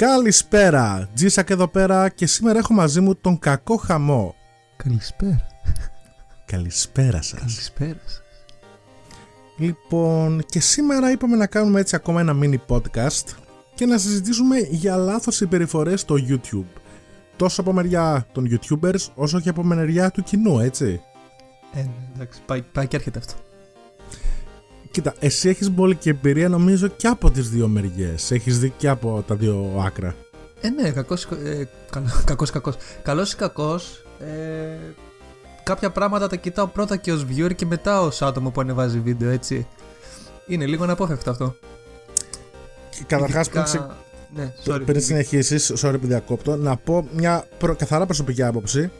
[0.00, 4.34] Καλησπέρα, Τζίσακ εδώ πέρα και σήμερα έχω μαζί μου τον κακό χαμό.
[4.76, 5.46] Καλησπέρα.
[6.46, 7.40] Καλησπέρα σας.
[7.40, 8.22] Καλησπέρα σας.
[9.58, 13.24] Λοιπόν, και σήμερα είπαμε να κάνουμε έτσι ακόμα ένα mini podcast
[13.74, 16.80] και να συζητήσουμε για λάθος συμπεριφορές στο YouTube.
[17.36, 21.00] Τόσο από μεριά των YouTubers όσο και από μεριά του κοινού, έτσι.
[21.74, 23.34] Ε, ναι, εντάξει, πάει, πάει και έρχεται αυτό.
[24.90, 28.30] Κοίτα, εσύ έχεις μπόλικη εμπειρία νομίζω και από τις δύο μεριές.
[28.30, 30.14] Έχεις δει και από τα δύο άκρα.
[30.60, 32.76] Ε, ναι, κακός, ε, καλό, κακός, κακός.
[33.02, 34.76] Καλός ή κακός, ε,
[35.62, 39.30] κάποια πράγματα τα κοιτάω πρώτα και ως viewer και μετά ως άτομο που ανεβάζει βίντεο,
[39.30, 39.66] έτσι.
[40.46, 41.54] Είναι λίγο αναπόφευκτο αυτό.
[42.90, 43.86] Και Καταρχάς Ειδικά- πριν, ξε...
[44.34, 44.82] Ναι, sorry.
[44.86, 47.74] πριν συνεχίσεις, sorry που διακόπτω, να πω μια προ...
[47.76, 48.90] καθαρά προσωπική άποψη.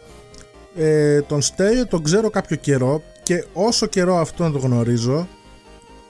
[0.77, 5.28] Ε, τον Στέλιο τον ξέρω κάποιο καιρό και όσο καιρό αυτό να το γνωρίζω,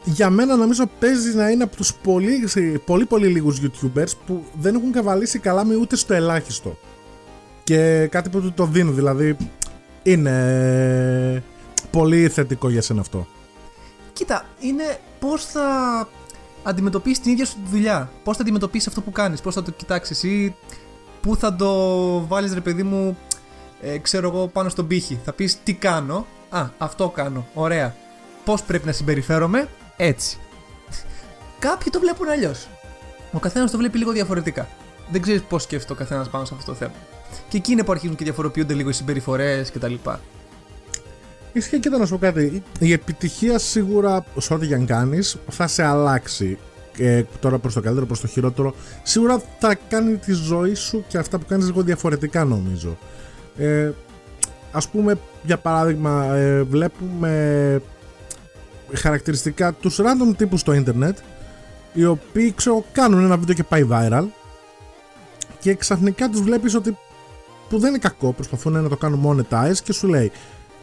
[0.04, 2.48] για μένα νομίζω παίζει να είναι από τους πολύ,
[2.84, 6.78] πολύ πολύ λίγους YouTubers που δεν έχουν καβαλήσει καλά με ούτε στο ελάχιστο.
[7.64, 9.36] Και κάτι που του το δίνω, δηλαδή
[10.02, 11.42] είναι
[11.90, 13.26] πολύ θετικό για σένα αυτό.
[14.12, 15.68] Κοίτα, είναι πώς θα
[16.62, 18.10] αντιμετωπίσεις την ίδια σου τη δουλειά.
[18.24, 20.54] Πώς θα αντιμετωπίσεις αυτό που κάνεις, πώς θα το κοιτάξεις ή
[21.20, 23.18] πού θα το βάλεις ρε παιδί μου,
[23.80, 25.20] ε, ξέρω εγώ, πάνω στον πύχη.
[25.24, 27.94] Θα πεις τι κάνω, α, αυτό κάνω, ωραία.
[28.44, 29.68] Πώς πρέπει να συμπεριφέρομαι,
[30.00, 30.38] έτσι.
[31.58, 32.68] Κάποιοι το βλέπουν αλλιώς.
[33.32, 34.68] Ο καθένας το βλέπει λίγο διαφορετικά.
[35.10, 36.92] Δεν ξέρεις πώς σκέφτεται ο καθένας πάνω σε αυτό το θέμα.
[37.48, 39.94] Και εκεί είναι που αρχίζουν και διαφοροποιούνται λίγο οι συμπεριφορές κτλ.
[41.52, 42.62] Ισχύει και να σου πω κάτι.
[42.78, 46.58] Η επιτυχία σίγουρα, σε ό,τι για να κάνεις, θα σε αλλάξει.
[46.98, 48.74] Ε, τώρα προς το καλύτερο, προς το χειρότερο.
[49.02, 52.98] Σίγουρα θα κάνει τη ζωή σου και αυτά που κάνεις λίγο διαφορετικά, νομίζω.
[53.56, 53.90] Ε,
[54.72, 57.82] ας πούμε, για παράδειγμα, ε, βλέπουμε
[58.94, 61.18] χαρακτηριστικά τους random τύπους στο ίντερνετ
[61.92, 64.24] οι οποίοι ξέρω κάνουν ένα βίντεο και πάει viral
[65.60, 66.96] και ξαφνικά τους βλέπεις ότι
[67.68, 70.32] που δεν είναι κακό προσπαθούν να το κάνουν monetize και σου λέει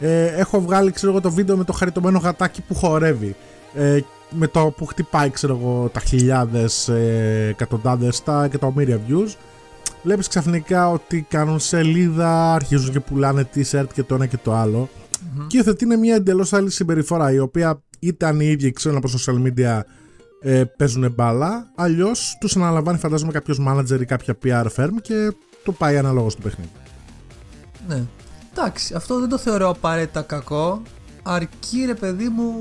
[0.00, 3.36] ε, έχω βγάλει ξέρω εγώ το βίντεο με το χαριτωμένο γατάκι που χορεύει
[3.74, 9.34] ε, με το που χτυπάει ξέρω εγώ τα χιλιάδες ε, εκατοντάδες τα εκατομμύρια views
[10.02, 14.88] βλέπεις ξαφνικά ότι κάνουν σελίδα αρχίζουν και πουλάνε t-shirt και το ένα και το άλλο
[15.46, 19.08] και υιοθετεί είναι μια εντελώς άλλη συμπεριφορά η οποία είτε αν οι ίδιοι ξέρουν από
[19.08, 19.80] social media
[20.40, 25.32] ε, παίζουν μπάλα αλλιώς τους αναλαμβάνει φαντάζομαι κάποιος manager ή κάποια PR firm και
[25.64, 26.70] το πάει αναλόγως στο παιχνίδι.
[27.88, 28.02] Ναι.
[28.52, 30.82] Εντάξει, αυτό δεν το θεωρώ απαραίτητα κακό.
[31.22, 32.54] Αρκεί ρε παιδί μου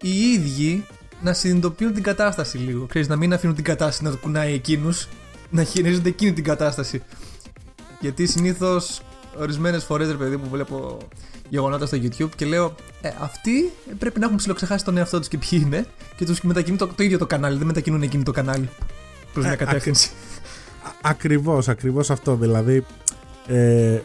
[0.00, 0.86] οι ίδιοι
[1.22, 2.86] να συνειδητοποιούν την κατάσταση λίγο.
[2.86, 5.08] Ξέρεις, να μην αφήνουν την κατάσταση να το κουνάει εκείνους,
[5.50, 7.02] να χειρίζονται εκείνη την κατάσταση.
[8.00, 9.02] Γιατί συνήθως
[9.38, 10.98] ορισμένες φορές ρε παιδί μου βλέπω
[11.48, 15.38] γεγονότα στο YouTube και λέω ε, αυτοί πρέπει να έχουν ψιλοξεχάσει τον εαυτό τους και
[15.38, 15.86] ποιοι είναι
[16.16, 18.68] και τους μετακινούν το, το ίδιο το κανάλι, δεν μετακινούν εκείνη το κανάλι
[19.32, 20.10] προς μια Ε, κατεύθυνση.
[21.02, 22.36] Ακριβώς, ακριβώς αυτό.
[22.36, 22.84] Δηλαδή,
[23.46, 24.00] ε,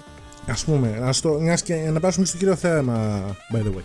[0.47, 3.22] ας πούμε, ας το, μιας και, να περάσουμε στο κύριο θέμα,
[3.53, 3.84] by the way.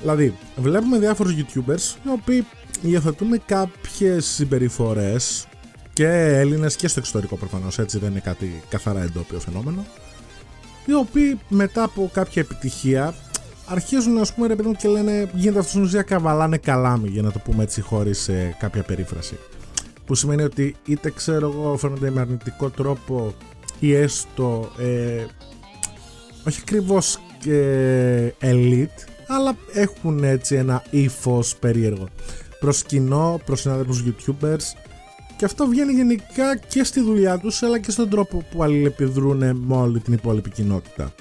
[0.00, 2.46] Δηλαδή, βλέπουμε διάφορους YouTubers οι οποίοι
[2.82, 5.46] υιοθετούν κάποιες συμπεριφορές
[5.92, 6.08] και
[6.38, 9.84] Έλληνες και στο εξωτερικό προφανώς, έτσι δεν είναι κάτι καθαρά εντόπιο φαινόμενο.
[10.86, 13.14] Οι οποίοι μετά από κάποια επιτυχία
[13.66, 17.22] αρχίζουν, ας πούμε, ρε παιδί μου, και λένε γίνεται αυτός στην ουσία καβαλάνε καλάμι, για
[17.22, 19.38] να το πούμε έτσι, χωρίς κάποια περίφραση.
[20.06, 23.34] Που σημαίνει ότι είτε ξέρω εγώ φαίνονται με αρνητικό τρόπο
[23.78, 25.24] ή έστω ε,
[26.46, 27.18] όχι ακριβώς
[28.40, 32.08] elite αλλά έχουν έτσι ένα ύφος περίεργο.
[32.60, 34.85] Προς κοινό, προς συνάδελφους youtubers
[35.36, 39.76] και αυτό βγαίνει γενικά και στη δουλειά τους αλλά και στον τρόπο που αλληλεπιδρούν με
[39.76, 41.12] όλη την υπόλοιπη κοινότητα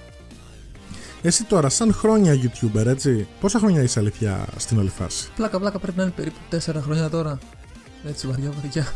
[1.21, 5.79] εσύ τώρα, σαν χρόνια YouTuber, έτσι, πόσα χρόνια είσαι αλήθεια στην όλη φάση; Πλάκα, πλάκα
[5.79, 7.39] πρέπει να είναι περίπου 4 χρόνια τώρα.
[8.07, 8.87] Έτσι βαριά, βαριά.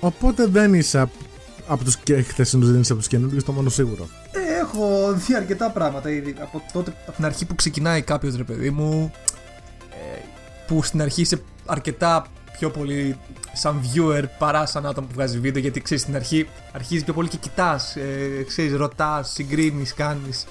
[0.00, 1.10] Οπότε δεν είσαι απ-
[1.66, 4.08] από τους και χθεσινούς, δεν είσαι από τους καινούργιους, το μόνο σίγουρο.
[4.32, 6.34] Ε, έχω δει αρκετά πράγματα ήδη.
[6.40, 9.12] Από τότε, από την αρχή που ξεκινάει κάποιος ρε παιδί μου,
[9.90, 10.18] ε,
[10.66, 12.26] που στην αρχή είσαι αρκετά
[12.62, 13.18] πιο πολύ
[13.52, 15.62] σαν viewer παρά σαν άτομο που βγάζει βίντεο.
[15.62, 20.46] Γιατί ξέρεις στην αρχή αρχίζεις πιο πολύ και κοιτάς, ε, ξέρεις, ρωτάς, συγκρίνεις, κάνεις.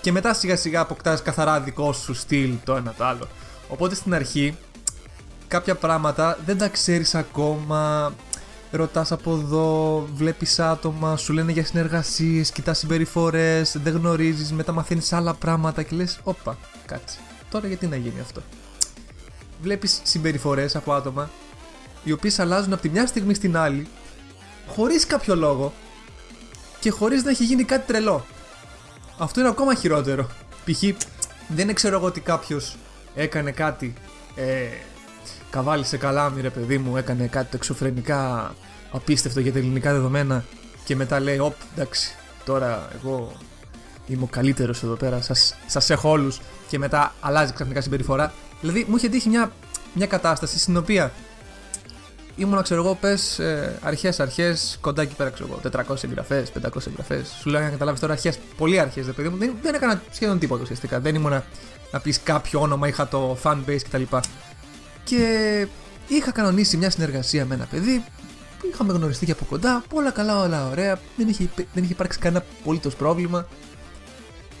[0.00, 3.28] Και μετά σιγά σιγά αποκτάς καθαρά δικό σου στυλ το ένα το άλλο.
[3.68, 4.56] Οπότε στην αρχή
[5.48, 8.12] κάποια πράγματα δεν τα ξέρεις ακόμα
[8.70, 15.12] ρωτάς από εδώ, βλέπεις άτομα, σου λένε για συνεργασίες, κοιτάς συμπεριφορές, δεν γνωρίζεις, μετά μαθαίνεις
[15.12, 17.18] άλλα πράγματα και λες όπα, κάτσε,
[17.50, 18.42] τώρα γιατί να γίνει αυτό;
[19.64, 21.30] Βλέπεις συμπεριφορές από άτομα
[22.04, 23.86] οι οποίες αλλάζουν από τη μια στιγμή στην άλλη
[24.66, 25.72] χωρίς κάποιο λόγο
[26.80, 28.24] και χωρίς να έχει γίνει κάτι τρελό.
[29.18, 30.28] Αυτό είναι ακόμα χειρότερο.
[30.64, 30.82] Π.χ.
[31.48, 32.76] δεν ξέρω εγώ ότι κάποιος
[33.14, 33.94] έκανε κάτι.
[34.34, 34.66] Ε,
[35.50, 38.54] καβάλισε καλάμι, ρε παιδί μου, έκανε κάτι εξωφρενικά
[38.92, 40.44] απίστευτο για τα ελληνικά δεδομένα
[40.84, 42.14] και μετά λέει, Οπ, εντάξει,
[42.44, 43.32] τώρα εγώ
[44.06, 48.32] είμαι ο καλύτερος εδώ πέρα, σας, σας έχω όλους και μετά αλλάζει ξαφνικά συμπεριφορά.
[48.60, 49.52] Δηλαδή μου είχε τύχει μια,
[49.94, 51.12] μια κατάσταση στην οποία
[52.36, 53.40] ήμουν, ξέρω εγώ, πες
[53.80, 57.36] αρχές, αρχές, κοντά εκεί πέρα, ξέρω εγώ, 400 εγγραφές, 500 εγγραφές.
[57.40, 59.36] Σου λέω να καταλάβεις τώρα αρχές, πολύ αρχές, δε παιδί μου.
[59.36, 61.00] Δεν, δεν έκανα σχεδόν τίποτα ουσιαστικά.
[61.00, 61.42] Δεν ήμουν
[61.90, 64.02] να πεις κάποιο όνομα, είχα το fanbase κτλ.
[65.04, 65.66] Και
[66.08, 68.04] είχα κανονίσει μια συνεργασία με ένα παιδί.
[68.72, 69.84] Είχαμε γνωριστεί και από κοντά.
[69.92, 70.98] Όλα καλά, όλα ωραία.
[71.16, 73.46] Δεν είχε, δεν είχε υπάρξει κανένα απολύτως πρόβλημα.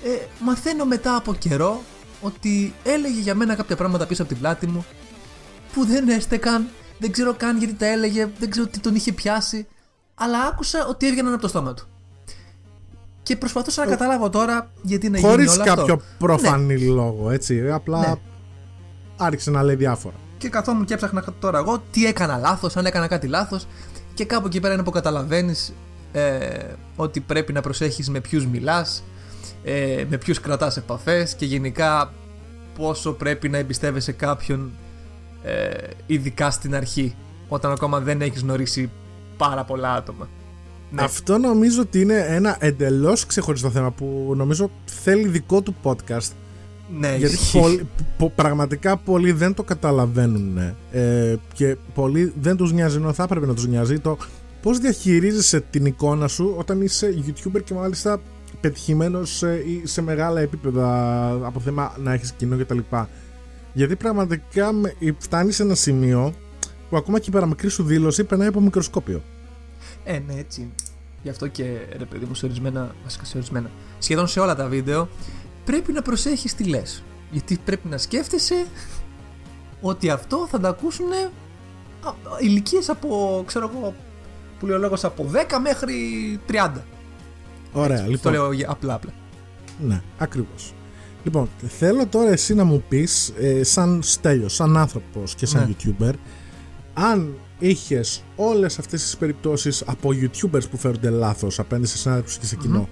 [0.04, 1.82] Ε, μαθαίνω μετά από καιρό
[2.24, 4.84] ότι έλεγε για μένα κάποια πράγματα πίσω από την πλάτη μου
[5.72, 6.68] που δεν έστεκαν
[6.98, 9.66] δεν ξέρω καν γιατί τα έλεγε, δεν ξέρω τι τον είχε πιάσει.
[10.14, 11.86] Αλλά άκουσα ότι έβγαιναν από το στόμα του.
[13.22, 15.84] Και προσπαθούσα να καταλάβω τώρα γιατί να Χωρίς γίνει όλο αυτό.
[15.86, 16.92] κάποιο προφανή Ναι.
[16.94, 17.70] λόγο, έτσι.
[17.70, 18.14] Απλά Ναι.
[19.16, 20.14] άρχισε να λέει διάφορα.
[20.38, 23.66] Και καθόμουν και έψαχνα τώρα εγώ τι έκανα λάθος, αν έκανα κάτι λάθος.
[24.14, 25.74] Και κάπου εκεί πέρα είναι που καταλαβαίνεις
[26.12, 26.48] ε,
[26.96, 29.02] ότι πρέπει να προσέχεις με ποιους μιλάς,
[29.64, 32.12] ε, με ποιους κρατάς επαφές και γενικά
[32.78, 34.70] πόσο πρέπει να εμπιστεύεσαι κάποιον,
[35.42, 35.70] ε,
[36.06, 37.14] ειδικά στην αρχή,
[37.48, 38.90] όταν ακόμα δεν έχεις γνωρίσει
[39.36, 40.28] πάρα πολλά άτομα.
[40.90, 41.02] Ναι.
[41.02, 46.30] Αυτό νομίζω ότι είναι ένα εντελώς ξεχωριστό θέμα που νομίζω θέλει δικό του podcast.
[46.98, 47.58] Ναι, γιατί ισχύει.
[47.60, 47.86] πολλοί-
[48.18, 50.58] πο- πραγματικά πολλοί δεν το καταλαβαίνουν
[50.92, 54.16] ε, και πολλοί δεν τους νοιάζει ενώ θα έπρεπε να τους νοιάζει το
[54.62, 58.20] πώς διαχειρίζεσαι την εικόνα σου όταν είσαι YouTuber και μάλιστα
[58.68, 60.86] πετυχημένος ε, ή σε μεγάλα επίπεδα
[61.46, 62.78] από θέμα να έχεις κοινό κτλ.
[63.72, 66.34] Γιατί πραγματικά με- φτάνει σε ένα σημείο
[66.90, 69.22] που ακόμα και η παραμικρή σου δήλωση περνάει από μικροσκόπιο.
[70.04, 70.70] Ε, ναι, έτσι είναι.
[71.22, 71.62] Γι' αυτό και
[71.98, 75.08] ρε παιδί μου, σε ορισμένα, βασικά σε ορισμένα, σχεδόν σε όλα τα βίντεο,
[75.64, 77.02] πρέπει να προσέχεις τι λες.
[77.30, 78.66] Γιατί πρέπει να σκέφτεσαι
[79.80, 81.06] ότι αυτό θα τα ακούσουν
[82.40, 83.94] ηλικίες από, ξέρω εγώ,
[84.58, 85.94] που λέει ο λόγος από 10 μέχρι
[86.48, 86.70] 30.
[87.76, 88.32] Ωραία, Το λοιπόν.
[88.32, 89.12] λέω για- απλά απλά.
[89.80, 90.74] Ναι, ακριβώς.
[91.24, 91.48] Λοιπόν,
[91.78, 95.74] θέλω τώρα εσύ να μου πεις, σαν Στέλιο, σαν άνθρωπος και σαν Ναι.
[96.08, 96.12] YouTuber,
[96.94, 102.46] αν είχες όλες αυτές τις περιπτώσεις από YouTubers που φέρονται λάθος απέναντι σε συνάδελφους και
[102.46, 102.88] σε κοινο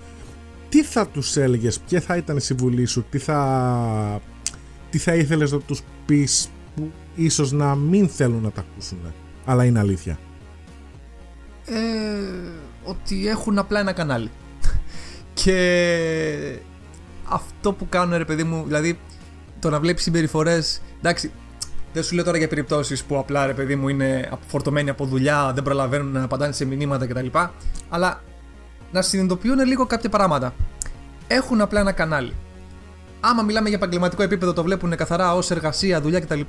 [0.68, 4.20] τι θα τους έλεγες, ποια θα ήταν η συμβουλή σου, τι θα,
[4.90, 8.98] τι θα ήθελες να τους πεις που ίσως να μην θέλουν να τα ακούσουν,
[9.44, 10.18] αλλά είναι αλήθεια;
[11.66, 11.78] Ε,
[12.84, 14.30] ότι έχουν απλά ένα κανάλι.
[15.34, 16.58] Και
[17.28, 18.98] αυτό που κάνουν ρε παιδί μου, δηλαδή
[19.58, 20.82] το να βλέπεις συμπεριφορές.
[20.98, 21.32] Εντάξει,
[21.92, 25.52] δεν σου λέω τώρα για περιπτώσεις που απλά ρε παιδί μου είναι φορτωμένοι από δουλειά,
[25.54, 27.26] δεν προλαβαίνουν να απαντάνε σε μηνύματα κτλ.
[27.88, 28.22] Αλλά
[28.92, 30.54] να συνειδητοποιούν λίγο κάποια πράγματα.
[31.26, 32.34] Έχουν απλά ένα κανάλι.
[33.20, 36.40] Άμα μιλάμε για επαγγελματικό επίπεδο, το βλέπουν καθαρά ως εργασία, δουλειά κτλ.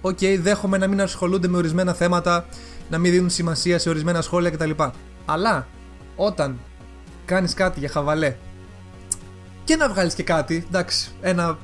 [0.00, 2.46] Οκ, δέχομαι να μην ασχολούνται με ορισμένα θέματα,
[2.90, 4.70] να μην δίνουν σημασία σε ορισμένα σχόλια κτλ.
[5.24, 5.66] Αλλά
[6.16, 6.58] όταν
[7.28, 8.36] κάνεις κάτι για χαβαλέ
[9.64, 11.58] και να βγάλεις και κάτι, εντάξει, ένα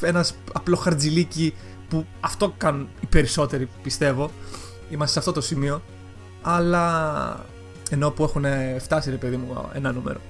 [0.00, 1.54] ένας απλό χαρτζιλίκι
[1.88, 4.30] που αυτό κάνουν οι περισσότεροι πιστεύω.
[4.90, 5.82] Είμαστε σε αυτό το σημείο.
[6.42, 7.44] Αλλά
[7.90, 8.44] ενώ που έχουν
[8.78, 10.20] φτάσει ρε παιδί μου ένα νούμερο.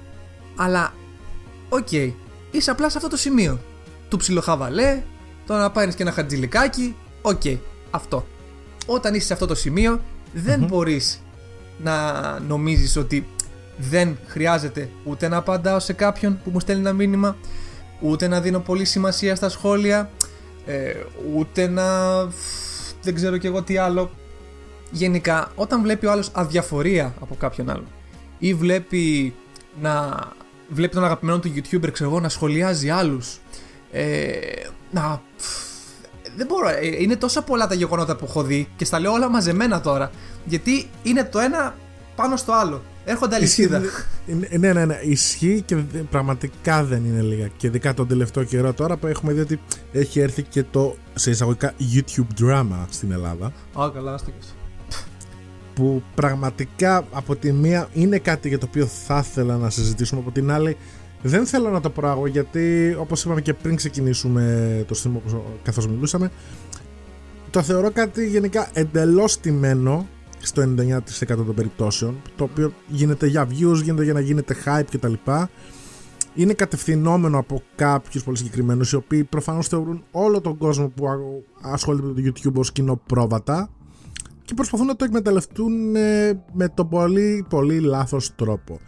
[0.55, 0.93] Αλλά
[1.69, 1.91] οκ,
[2.51, 3.59] είσαι απλά σε αυτό το σημείο.
[4.09, 5.03] Του ψιλοχαβαλέ,
[5.45, 7.41] το να πάρεις και ένα χαρτζιλικάκι, οκ,
[7.91, 8.27] αυτό.
[8.85, 10.01] Όταν είσαι σε αυτό το σημείο,
[10.33, 11.21] δεν μπορείς
[11.83, 13.27] να νομίζεις ότι
[13.77, 17.35] δεν χρειάζεται ούτε να απαντάω σε κάποιον που μου στέλνει ένα μήνυμα,
[17.99, 20.09] ούτε να δίνω πολύ σημασία στα σχόλια,
[20.65, 20.93] ε,
[21.35, 22.23] ούτε να...
[23.01, 24.11] δεν ξέρω κι εγώ τι άλλο.
[24.91, 27.87] Γενικά, όταν βλέπει ο άλλος αδιαφορία από κάποιον άλλον
[28.39, 29.35] ή βλέπει
[29.81, 30.19] να
[30.69, 33.39] βλέπει τον αγαπημένο του YouTuber, ξέρω εγώ, να σχολιάζει άλλους,
[33.91, 34.29] ε,
[34.91, 35.21] να...
[36.35, 39.29] Δεν μπορώ, ε, είναι τόσα πολλά τα γεγονότα που έχω δει και στα λέω όλα
[39.29, 40.11] μαζεμένα τώρα,
[40.45, 41.75] γιατί είναι το ένα
[42.15, 42.81] πάνω στο άλλο.
[43.09, 43.81] Έρχονται αλυσίδα.
[43.81, 44.99] Ισχύει, ναι, ναι, ναι.
[45.03, 47.47] Ισχύει και δε- πραγματικά δεν είναι λίγα.
[47.57, 49.59] Και ειδικά τον τελευταίο καιρό τώρα που έχουμε δει ότι
[49.91, 53.45] έχει έρθει και το σε εισαγωγικά YouTube drama στην Ελλάδα.
[53.79, 54.55] Α, καλά, άστηκες.
[55.73, 60.21] Που πραγματικά από τη μία είναι κάτι για το οποίο θα ήθελα να συζητήσουμε.
[60.21, 60.77] Από την άλλη
[61.21, 65.87] δεν θέλω να το προάγω γιατί όπως είπαμε και πριν ξεκινήσουμε το stream όπως- καθώς
[65.87, 66.31] μιλούσαμε
[67.49, 70.07] το θεωρώ κάτι γενικά εντελώς τιμένο
[70.39, 75.13] στο 99% των περιπτώσεων το οποίο γίνεται για views, γίνεται για να γίνεται hype κτλ.
[76.35, 81.17] Είναι κατευθυνόμενο από κάποιους πολύ συγκεκριμένους οι οποίοι προφανώς θεωρούν όλο τον κόσμο που α-
[81.73, 83.69] ασχολείται με το YouTube ως κοινό πρόβατα
[84.41, 88.79] και προσπαθούν να το εκμεταλλευτούν ε, με τον πολύ πολύ λάθος τρόπο.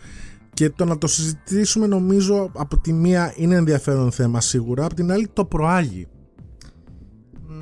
[0.53, 5.11] Και το να το συζητήσουμε νομίζω από τη μία είναι ενδιαφέρον θέμα σίγουρα, από την
[5.11, 6.07] άλλη το προάγει.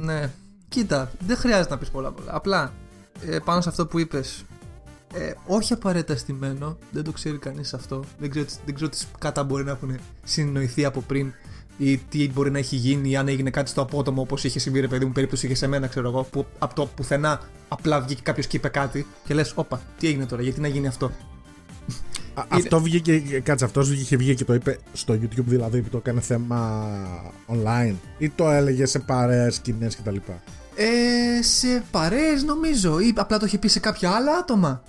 [0.01, 0.32] Ναι.
[0.67, 2.36] Κοίτα, δεν χρειάζεται να πεις πολλά πολλά.
[2.36, 2.74] Απλά,
[3.25, 4.45] ε, πάνω σε αυτό που είπες,
[5.13, 8.03] Ε, όχι απαραίτητα στημένο, δεν το ξέρει κανείς αυτό.
[8.19, 11.33] Δεν ξέρω, δεν ξέρω τις κατά μπορεί να έχουν συνεννοηθεί από πριν
[11.77, 14.79] ή τι μπορεί να έχει γίνει, ή αν έγινε κάτι στο απότομο όπως είχε συμβεί,
[14.79, 18.21] ρε παιδί μου, περίπτωση είχε σε μένα, ξέρω εγώ, που από το πουθενά απλά βγήκε
[18.24, 21.12] κάποιος και είπε κάτι και λες, Όπα, τι έγινε τώρα, γιατί να γίνει αυτό;
[22.33, 25.97] Α, αυτό βγήκε, κάτσε, αυτός είχε βγει και το είπε στο YouTube δηλαδή που το
[25.97, 26.89] έκανε θέμα
[27.47, 30.15] online ή το έλεγε σε παρέες, σκηνές κτλ.
[30.79, 34.84] Ε, σε παρέες νομίζω ή απλά το είχε πει σε κάποια άλλα άτομα.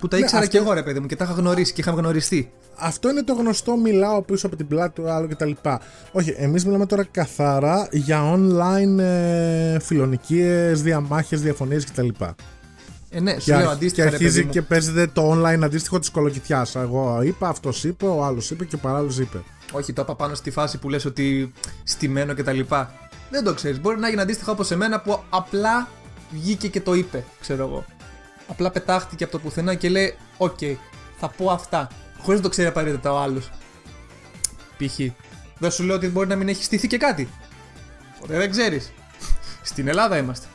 [0.00, 0.50] Που τα ναι, ήξερα αυτό...
[0.50, 2.52] και εγώ ρε παιδί μου και τα είχα γνωρίσει και είχαμε γνωριστεί.
[2.76, 5.50] Αυτό είναι το γνωστό μιλάω πίσω από την πλάτη του άλλου κτλ.
[6.12, 12.08] Όχι, εμείς μιλάμε τώρα καθαρά για online ε, φιλονικίες, διαμάχες, διαφωνίες κτλ.
[13.10, 14.08] Ε, ναι, σου λέω αντίστοιχα.
[14.08, 16.74] Και αρχίζει και παίζεται το online αντίστοιχο της κολοκυθιάς.
[16.74, 19.42] Εγώ είπα, αυτός είπε, ο άλλος είπε και ο παράλληλος είπε.
[19.72, 21.52] Όχι, το είπα πάνω στη φάση που λες ότι
[21.84, 22.60] στημένο κτλ.
[23.30, 23.80] Δεν το ξέρεις.
[23.80, 25.88] Μπορεί να γίνει αντίστοιχα όπως εμένα που απλά
[26.30, 27.84] βγήκε και το είπε, ξέρω εγώ.
[28.48, 30.76] Απλά πετάχτηκε από το πουθενά και λέει: OK, okay,
[31.16, 31.88] θα πω αυτά.
[32.18, 33.50] Χωρίς να το ξέρει απαραίτητα ο άλλος.
[34.76, 34.98] Π.χ.
[35.58, 37.28] Δεν σου λέω ότι μπορεί να μην έχει στηθεί και κάτι.
[38.20, 38.92] Ποτέ δεν ξέρεις.
[39.62, 40.46] Στην Ελλάδα είμαστε.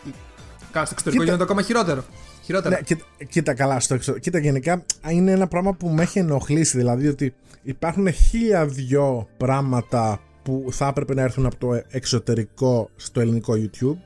[0.71, 2.03] Κάτω στο εξωτερικό γίνεται ακόμα χειρότερο.
[2.43, 2.75] Χειρότερα.
[2.75, 4.23] Ναι, κοίτα, κοίτα καλά στο εξωτερικό.
[4.23, 6.77] Κοίτα, γενικά είναι ένα πράγμα που με έχει ενοχλήσει.
[6.77, 13.19] Δηλαδή ότι υπάρχουν χίλια δυο πράγματα που θα έπρεπε να έρθουν από το εξωτερικό στο
[13.19, 13.97] ελληνικό YouTube.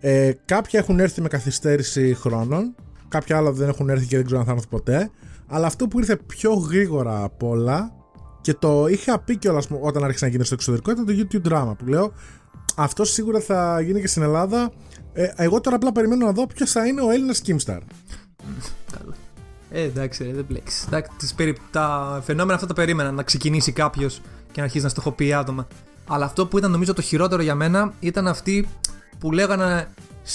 [0.00, 2.74] Ε, κάποια έχουν έρθει με καθυστέρηση χρόνων.
[3.08, 5.10] Κάποια άλλα δεν έχουν έρθει και δεν ξέρω αν θα έρθουν ποτέ.
[5.46, 7.92] Αλλά αυτό που ήρθε πιο γρήγορα από όλα
[8.40, 11.72] και το είχα πει κιόλας όταν άρχισε να γίνει στο εξωτερικό ήταν το YouTube drama
[11.78, 12.12] που λέω
[12.76, 14.72] αυτό σίγουρα θα γίνει και στην Ελλάδα.
[15.12, 17.78] Ε, εγώ τώρα απλά περιμένω να δω ποιος θα είναι ο Έλληνας Kimstar.
[19.70, 20.86] Ε, εντάξει, δεν μπλέξει.
[21.70, 24.20] Τα φαινόμενα αυτά τα περίμενα να ξεκινήσει κάποιος
[24.52, 25.66] και να αρχίσει να στοχοποιεί άτομα.
[26.08, 28.68] Αλλά αυτό που ήταν νομίζω το χειρότερο για μένα ήταν αυτοί
[29.18, 29.88] που λέγανε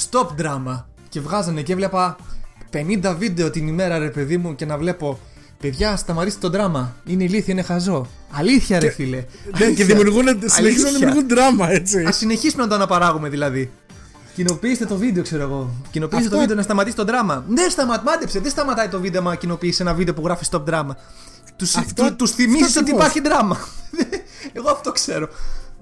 [0.09, 2.15] stop drama και βγάζανε και έβλεπα
[2.73, 5.19] 50 βίντεο την ημέρα ρε παιδί μου και να βλέπω
[5.63, 6.95] Παιδιά, σταματήστε το δράμα.
[7.05, 8.07] Είναι ηλίθιο, είναι χαζό.
[8.31, 9.23] Αλήθεια, ρε φίλε.
[9.59, 12.03] Ναι, και δημιουργούν, συνεχίζουν να δημιουργούν δράμα, έτσι.
[12.03, 13.71] Α συνεχίσουμε να το αναπαράγουμε δηλαδή.
[14.35, 15.73] Κοινοποιήστε το βίντεο, ξέρω εγώ.
[15.91, 16.35] Κοινοποιήστε Αυτό...
[16.35, 17.45] το βίντεο να σταματήσει το δράμα.
[17.47, 20.95] Ναι, σταματήστε, δεν σταματάει το βίντεο να κοινοποιήσει ένα βίντεο που γράφει stop drama.
[21.55, 22.15] Του Αυτό...
[22.15, 23.59] τους θυμίζεις ότι υπάρχει δράμα.
[24.53, 25.27] εγώ αυτό ξέρω.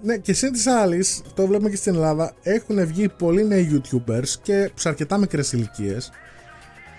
[0.03, 4.27] Ναι, και σε της άλλης, το βλέπουμε και στην Ελλάδα, έχουν βγει πολλοί νέοι YouTubers
[4.41, 6.11] και σε αρκετά μικρές ηλικίες.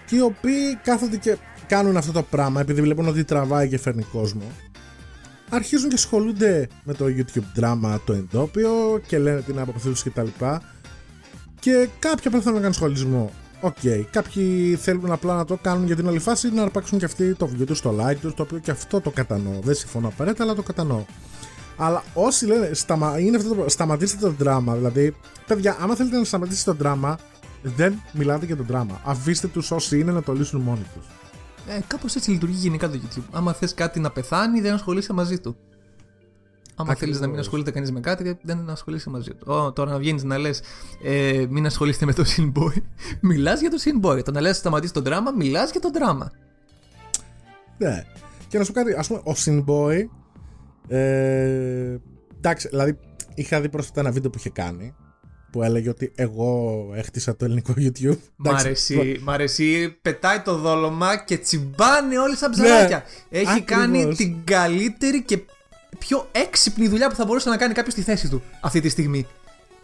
[0.06, 1.36] Και οι οποίοι κάθονται και
[1.66, 4.42] κάνουν αυτό το πράγμα επειδή βλέπουν ότι τραβάει και φέρνει κόσμο.
[5.50, 10.26] Αρχίζουν και ασχολούνται με το YouTube drama το εντόπιο και λένε την άποψή τους κτλ.
[10.38, 10.58] Και,
[11.60, 13.32] και κάποιοι απλά θέλουν να κάνουν σχολισμό.
[13.64, 13.76] OK.
[13.82, 14.04] Okay.
[14.10, 17.46] Κάποιοι θέλουν απλά να το κάνουν για την άλλη φάση να αρπάξουν και αυτοί το
[17.46, 19.58] βίντεο τους, το like τους, το οποίο και αυτό το κατανοώ.
[19.62, 21.04] Δεν συμφωνώ απαραίτητα, αλλά το κατανοώ.
[21.76, 23.18] Αλλά όσοι λένε σταμα...
[23.18, 23.68] είναι αυτό το...
[23.68, 25.16] σταματήστε το δράμα, δηλαδή,
[25.46, 27.18] παιδιά, άμα θέλετε να σταματήσετε το δράμα,
[27.62, 29.00] δεν μιλάτε για το δράμα.
[29.04, 31.06] Αφήστε τους όσοι είναι να το λύσουν μόνοι τους.
[31.66, 33.24] Ε, Κάπως έτσι λειτουργεί γενικά το YouTube.
[33.30, 35.56] Άμα θες κάτι να πεθάνει, δεν ασχολείσαι μαζί του.
[36.74, 39.46] Άμα θέλει να μην ασχολείται κανείς με κάτι, δεν ασχολείσαι μαζί του.
[39.48, 40.62] Oh, τώρα να βγαίνεις να λες,
[41.02, 42.82] ε, μην ασχολείστε με το Sinboy.
[43.20, 44.24] μιλάς για το Sinboy.
[44.24, 46.32] Το να λες σταματήσεις τον δράμα, μιλάς για τον δράμα.
[47.78, 48.04] Ναι.
[48.48, 50.04] Και να σου πω κάτι, ας πούμε, ο Sinboy.
[50.88, 51.96] Ε,
[52.36, 52.98] εντάξει, δηλαδή
[53.34, 54.94] είχα δει πρόσφατα ένα βίντεο που είχε κάνει
[55.52, 58.18] που έλεγε ότι εγώ έχτισα το ελληνικό YouTube.
[58.36, 63.04] Μ' αρέσει, μ αρέσει, πετάει το δόλωμα και τσιμπάνε όλοι σαν ψαράκια.
[63.30, 65.38] Ναι, Έχει κάνει την καλύτερη και
[65.98, 69.26] πιο έξυπνη δουλειά που θα μπορούσε να κάνει κάποιος στη θέση του αυτή τη στιγμή.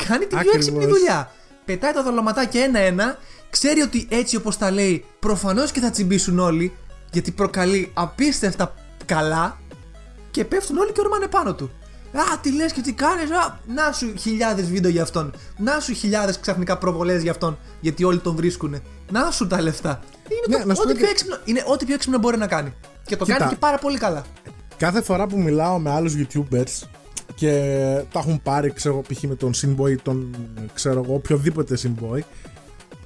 [0.08, 1.30] Κάνει την πιο έξυπνη δουλειά.
[1.64, 3.18] Πετάει τα δολωματάκια ένα-ένα,
[3.50, 6.76] ξέρει ότι έτσι όπως τα λέει, προφανώς και θα τσιμπήσουν όλοι,
[7.10, 8.74] γιατί προκαλεί απίστευτα
[9.06, 9.58] καλά
[10.30, 11.70] και πέφτουν όλοι και ορμάνε πάνω του.
[12.12, 13.28] Α, τι λες και τι κάνεις.
[13.66, 15.34] Να σου χιλιάδες βίντεο για αυτόν.
[15.56, 17.58] Να σου χιλιάδες ξαφνικά προβολές για αυτόν.
[17.80, 18.82] Γιατί όλοι τον βρίσκουν.
[19.10, 20.00] Να σου τα λεφτά.
[20.46, 22.74] Είναι, ναι, το, ό,τι, πιο έξυπνο, είναι ό,τι πιο έξυπνο μπορεί να κάνει.
[23.04, 24.24] Και το Κοίτα, κάνει και πάρα πολύ καλά.
[24.78, 26.88] Κάθε φορά που μιλάω με άλλους YouTubers
[27.34, 27.50] και
[28.12, 29.22] τα έχουν πάρει, ξέρω π.χ.
[29.22, 30.36] με τον Sinboy, τον
[30.74, 32.20] ξέρω εγώ, οποιοδήποτε Sinboy,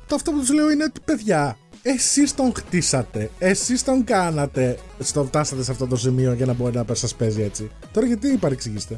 [0.06, 5.24] το αυτό που τους λέω είναι ότι παιδιά, εσείς τον χτίσατε, εσείς τον κάνατε στο
[5.24, 7.70] φτάσατε σε αυτό το σημείο για να μπορεί να σας παίζει έτσι.
[7.92, 8.96] Τώρα γιατί παρεξηγήσετε;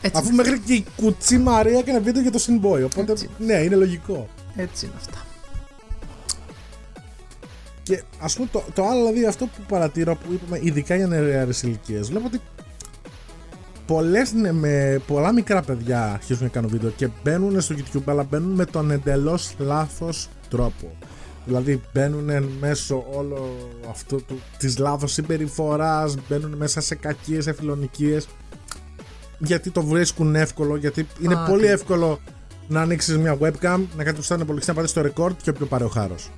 [0.00, 2.84] Έτσι Αφού μέχρι και η κουτσή Μαρία έκανε βίντεο για το Sinboy.
[2.84, 3.28] Οπότε έτσι.
[3.38, 4.28] ναι, είναι λογικό.
[4.56, 5.18] Έτσι είναι αυτά.
[7.84, 11.62] Και ας πούμε το, το άλλο δηλαδή αυτό που παρατηρώ που είπαμε ειδικά για νεαρές
[11.62, 12.40] ηλικίες, βλέπω ότι
[13.86, 18.22] πολλές, ναι, με πολλά μικρά παιδιά αρχίζουν να κάνουν βίντεο και μπαίνουν στο YouTube αλλά
[18.22, 20.96] μπαίνουν με τον εντελώς λάθος τρόπο.
[21.44, 23.56] Δηλαδή μπαίνουν μέσω όλο
[23.90, 28.28] αυτού του, της λάθος συμπεριφοράς, μπαίνουν μέσα σε κακίες εφηλονικίες
[29.38, 32.18] γιατί το βρίσκουν εύκολο, γιατί είναι πολύ εύκολο
[32.68, 35.84] να ανοίξεις μια webcam, να κάτι στον υπολογιστή, να πατήσεις το record και όποιο πάρει
[35.84, 36.30] ο χάρος.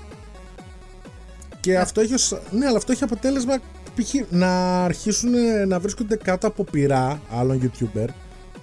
[1.66, 3.54] Και αυτό έχει, ως- ναι, αλλά αυτό έχει αποτέλεσμα
[3.94, 4.14] π.χ.
[4.30, 5.30] να αρχίσουν
[5.68, 8.06] να βρίσκονται κάτω από πειρά άλλων YouTuber,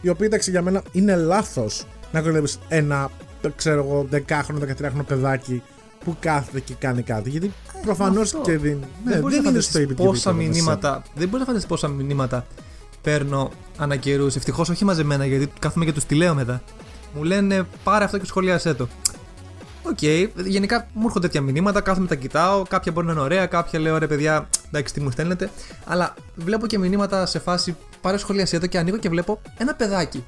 [0.01, 3.09] οι οποίοι εντάξει για μένα είναι λάθος να κοροϊδεύει ένα,
[3.55, 5.61] ξέρω εγώ, 10χρονο, 13χρονο παιδάκι
[6.03, 7.29] που κάθεται και κάνει κάτι.
[7.29, 8.51] Γιατί προφανώς αυτό.
[8.51, 11.03] και δεν, ναι, δεν μπορεί να είναι φανταστείς στο ίδιο πόσα επίπεδο με μηνύματα.
[11.15, 12.45] Δεν μπορείς να φανταστείς πόσα μηνύματα
[13.01, 14.35] παίρνω ανά καιρούς.
[14.35, 16.61] Ευτυχώς όχι μαζεμένα γιατί κάθομαι και τους τη λέω μετά.
[17.15, 18.87] Μου λένε πάρε αυτό και σχολιάσέ το.
[19.85, 20.01] Οκ,
[20.45, 22.63] γενικά μου έρχονται τέτοια μηνύματα, κάθομαι τα κοιτάω.
[22.63, 25.49] Κάποια μπορεί να είναι ωραία, κάποια λέω ρε παιδιά, εντάξει τι μου στέλνετε.
[25.85, 30.23] Αλλά βλέπω και μηνύματα σε φάση πάρε σχολιάσέ το και ανοίγω και βλέπω ένα παιδάκι.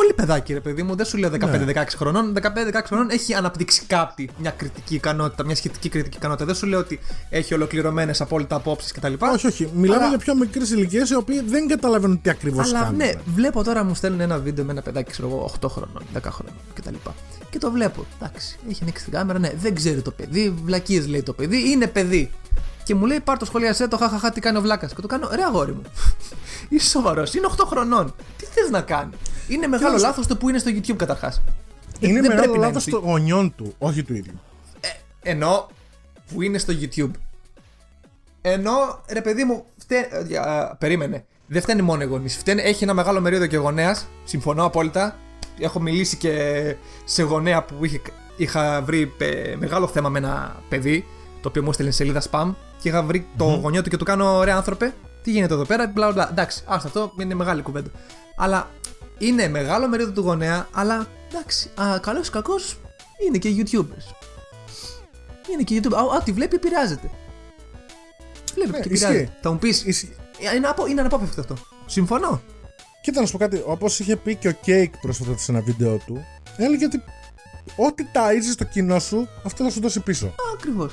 [0.00, 2.34] Πολύ παιδάκι, ρε παιδί μου, δεν σου λέω 15-16 χρονών.
[2.42, 2.46] 15-16
[2.86, 6.46] χρονών έχει αναπτύξει κάτι, μια κριτική ικανότητα, μια σχετική κριτική ικανότητα.
[6.46, 9.12] Δεν σου λέω ότι έχει ολοκληρωμένες απόλυτα απόψεις κτλ.
[9.18, 9.70] Όχι, όχι.
[9.74, 12.96] Μιλάμε Αλλά- για πιο μικρές ηλικίες οι οποίοι δεν καταλαβαίνουν τι ακριβώς Αλλά κάνουν.
[12.96, 16.30] ναι, βλέπω τώρα μου στέλνουν ένα βίντεο με ένα παιδάκι, ξέρω εγώ, 8 χρονών, 10
[16.30, 16.94] χρονών κτλ.
[17.50, 18.06] Και το βλέπω.
[18.20, 21.86] Εντάξει, έχει ανοίξει την κάμερα, ναι, δεν ξέρει το παιδί, βλακίες λέει το παιδί, είναι
[21.86, 22.30] παιδί.
[22.84, 24.94] Και μου λέει πάρ το σχολιασέ το, χαχαχά, τι κάνει ο βλάκας.
[24.94, 25.82] Και το κάνω, ρε αγόρι μου.
[26.68, 28.14] Είσαι σοβαρός, είναι 8 χρονών.
[28.36, 29.10] Τι θες να κάνει;
[29.50, 31.42] Είναι μεγάλο να- λάθος το που είναι στο YouTube καταρχάς.
[32.00, 34.40] Είναι δεν μεγάλο πρέπει να λάθος είναι των γονιών του, όχι του ίδιου.
[35.22, 35.68] Ενώ
[36.32, 37.10] που είναι στο YouTube.
[38.42, 40.08] Ενώ ρε παιδί μου, φταί...
[40.30, 41.24] ε, α, περίμενε.
[41.46, 42.42] Δεν φταίνει μόνο οι γονείς.
[42.44, 44.06] Έχει ένα μεγάλο μερίδιο και γονέας.
[44.24, 45.16] Συμφωνώ απόλυτα.
[45.58, 46.34] Έχω μιλήσει και
[47.04, 48.00] σε γονέα που είχε,
[48.36, 51.04] είχα βρει ε, μεγάλο θέμα με ένα παιδί.
[51.40, 52.54] Το οποίο μου έστειλε σελίδα spam.
[52.82, 54.94] Και είχα βρει το γονιό του και του κάνω ωραία άνθρωπε.
[55.22, 56.28] Τι γίνεται εδώ πέρα, μπλα μπλα.
[56.30, 57.90] Εντάξει, άστα αυτό είναι μεγάλη κουβέντα.
[58.36, 58.68] Αλλά
[59.20, 62.76] είναι μεγάλο μερίδιο του γονέα, αλλά εντάξει, καλός ή κακός
[63.26, 64.14] είναι και YouTubers.
[65.52, 65.94] Είναι και YouTube.
[65.94, 67.10] Α, Ό,τι βλέπει επηρεάζεται.
[68.54, 69.04] Βλέπει Ναι, και ισχύει.
[69.04, 69.38] επηρεάζεται.
[69.42, 69.84] Θα μου πεις.
[69.84, 70.16] Ισχύει.
[70.56, 71.54] Είναι, απο, είναι αναπόφευκτο αυτό.
[71.86, 72.42] Συμφωνώ.
[73.02, 75.96] Κοίτα να σου πω κάτι, όπως είχε πει και ο Cake πρόσφατα σε ένα βίντεο
[76.06, 76.24] του,
[76.56, 77.02] έλεγε ότι
[77.76, 80.34] ό,τι ταΐζεις στο κοινό σου, αυτό θα σου δώσει πίσω.
[80.54, 80.92] Ακριβώς.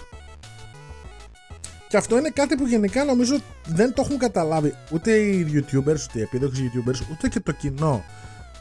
[1.90, 5.78] Και αυτό είναι κάτι που γενικά νομίζω δεν το έχουν καταλάβει ούτε οι YouTubers,
[6.10, 8.04] ούτε οι επίδοξοι YouTubers, ούτε και το κοινό.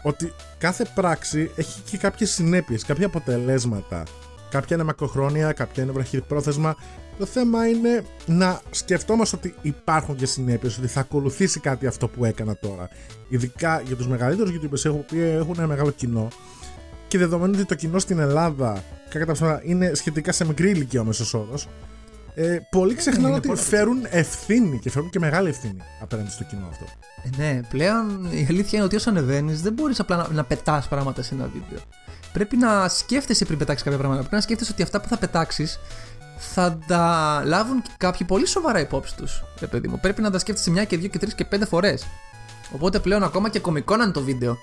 [0.02, 4.02] Ότι κάθε πράξη έχει και κάποιες συνέπειες, κάποια αποτελέσματα.
[4.50, 6.76] Κάποια είναι μακροχρόνια, κάποια είναι βραχυπρόθεσμα.
[7.18, 12.24] Το θέμα είναι να σκεφτόμαστε ότι υπάρχουν και συνέπειες, ότι θα ακολουθήσει κάτι αυτό που
[12.24, 12.88] έκανα τώρα.
[13.28, 16.28] Ειδικά για τους μεγαλύτερους YouTubers έχουν- που έχουν ένα μεγάλο κοινό
[17.08, 21.00] και δεδομένου ότι το κοινό στην Ελλάδα κατά τα ψέματα, είναι σχετικά σε μικρή ηλικία
[21.00, 21.68] ο μέσος όρος,
[22.38, 26.44] ε, πολλοί ξεχνάνε είναι ότι πολύ φέρουν ευθύνη και φέρουν και μεγάλη ευθύνη απέναντι στο
[26.44, 26.84] κοινό αυτό.
[27.24, 30.88] Ε, ναι, πλέον η αλήθεια είναι ότι όσο ανεβαίνεις, δεν μπορείς απλά να, να πετάς
[30.88, 31.78] πράγματα σε ένα βίντεο.
[32.32, 34.22] Πρέπει να σκέφτεσαι πριν πετάξεις κάποια πράγματα.
[34.22, 35.78] Πρέπει να σκέφτεσαι ότι αυτά που θα πετάξεις
[36.38, 39.42] θα τα λάβουν και κάποιοι πολύ σοβαρά υπόψη τους.
[39.60, 42.06] Ρε παιδί μου, πρέπει να τα σκέφτεσαι μια και δύο και τρεις και πέντε φορές.
[42.74, 44.56] Οπότε πλέον ακόμα και κωμικό να είναι το βίντεο.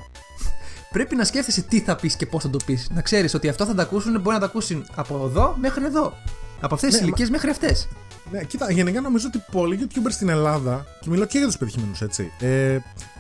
[0.92, 2.88] Πρέπει να σκέφτεσαι τι θα πεις και πώς θα το πεις.
[2.94, 6.14] Να ξέρεις ότι αυτό θα τα ακούσουν, μπορεί να τα ακούσουν από εδώ μέχρι εδώ.
[6.64, 7.88] Από αυτές τις Ναι, ηλικίες μέχρι αυτές.
[8.32, 12.02] Ναι, κοίτα, γενικά νομίζω ότι πολλοί YouTubers στην Ελλάδα, και μιλάω και για τους πετυχημένους
[12.02, 12.78] έτσι, ε,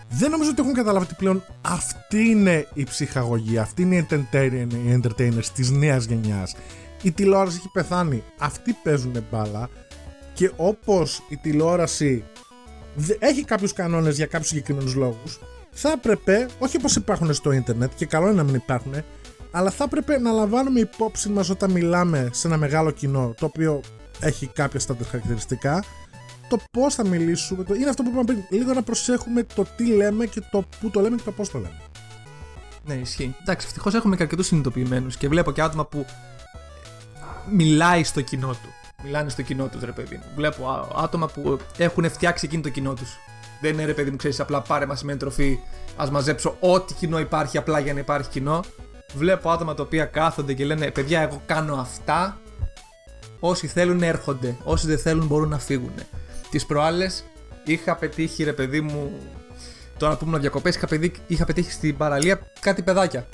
[0.09, 4.67] δεν νομίζω ότι έχουν καταλάβει ότι πλέον αυτή είναι η ψυχαγωγία, αυτή είναι η entertainer-
[4.73, 6.55] οι entertainers της νέας γενιάς.
[7.01, 8.23] Η τηλεόραση έχει πεθάνει.
[8.37, 9.69] Αυτοί παίζουν μπάλα
[10.33, 12.23] και όπως η τηλεόραση
[12.95, 15.39] δε- έχει κάποιους κανόνες για κάποιους συγκεκριμένους λόγους,
[15.71, 18.93] θα έπρεπε, όχι όπως υπάρχουν στο ίντερνετ, και καλό είναι να μην υπάρχουν,
[19.55, 23.81] αλλά θα έπρεπε να λαμβάνουμε υπόψη μας όταν μιλάμε σε ένα μεγάλο κοινό το οποίο
[24.19, 25.83] έχει κάποια στάνταρ χαρακτηριστικά
[26.47, 27.63] το πώς θα μιλήσουμε.
[27.63, 27.73] Το...
[27.73, 28.43] Είναι αυτό που είπαμε πριν.
[28.49, 31.57] Λίγο να προσέχουμε το τι λέμε και το πού το λέμε και το πώς το
[31.57, 31.81] λέμε.
[32.85, 33.35] Ναι, ισχύει.
[33.41, 36.05] Εντάξει, ευτυχώς έχουμε και αρκετούς συνειδητοποιημένους και βλέπω και άτομα που
[37.49, 38.69] μιλάει στο κοινό του.
[39.03, 40.23] Μιλάνε στο κοινό τους, ρε παιδί μου.
[40.35, 43.17] Βλέπω α- άτομα που έχουν φτιάξει εκείνο το κοινό τους.
[43.61, 45.59] Δεν είναι ρε παιδί μου, ξέρεις, απλά πάρε μας σημαίνει τροφή.
[45.95, 48.63] Α μαζέψω ό,τι κοινό υπάρχει απλά για να υπάρχει κοινό.
[49.15, 52.37] Βλέπω άτομα τα οποία κάθονται και λένε Παιδιά, εγώ κάνω αυτά.
[53.39, 54.55] Όσοι θέλουν έρχονται.
[54.63, 55.93] Όσοι δεν θέλουν μπορούν να φύγουν.
[56.49, 57.23] Τις προάλλες
[57.63, 59.11] είχα πετύχει, ρε παιδί μου,
[59.97, 63.27] Τώρα που ήμουν διακοπές, είχα, παιδί- είχα πετύχει στην παραλία κάτι παιδάκια.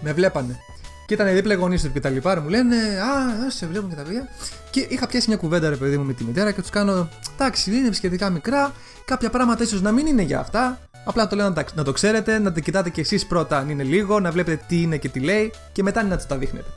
[0.00, 0.58] Με βλέπανε.
[1.06, 2.40] Και ήταν δίπλα οι γονείς τους και τα λοιπά.
[2.40, 4.28] Μου λένε Α, σε βλέπουν και τα παιδιά.
[4.70, 7.76] Και είχα πιάσει μια κουβέντα, ρε παιδί μου, με τη μητέρα και τους κάνω Εντάξει,
[7.76, 8.72] είναι σχετικά μικρά.
[9.04, 10.78] Κάποια πράγματα ίσως να μην είναι για αυτά.
[11.08, 13.68] Απλά το λέω να, τα- να το ξέρετε, να τα κοιτάτε κι εσείς πρώτα αν
[13.70, 16.68] είναι λίγο, να βλέπετε τι είναι και τι λέει και μετά να τους τα δείχνετε.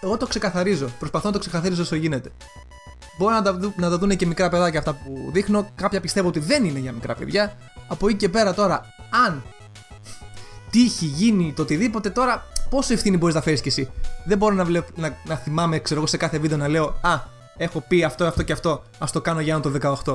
[0.00, 0.86] Εγώ το ξεκαθαρίζω.
[0.98, 2.30] Προσπαθώ να το ξεκαθαρίζω όσο γίνεται.
[3.18, 5.68] Μπορεί να τα, δου- να τα δουν και μικρά παιδάκια αυτά που δείχνω.
[5.74, 7.56] Κάποια πιστεύω ότι δεν είναι για μικρά παιδιά.
[7.88, 8.80] Από εκεί και πέρα τώρα,
[9.26, 9.42] αν
[10.70, 13.90] τύχει γίνει το οτιδήποτε, τώρα πόσο ευθύνη μπορείς να φέρεις κι εσύ;
[14.24, 17.20] Δεν μπορώ να, βλέπω, να, να θυμάμαι, ξέρω εγώ, σε κάθε βίντεο να λέω Α,
[17.56, 18.70] έχω πει αυτό, αυτό και αυτό.
[18.98, 19.72] Α το κάνω για να το
[20.04, 20.14] 18.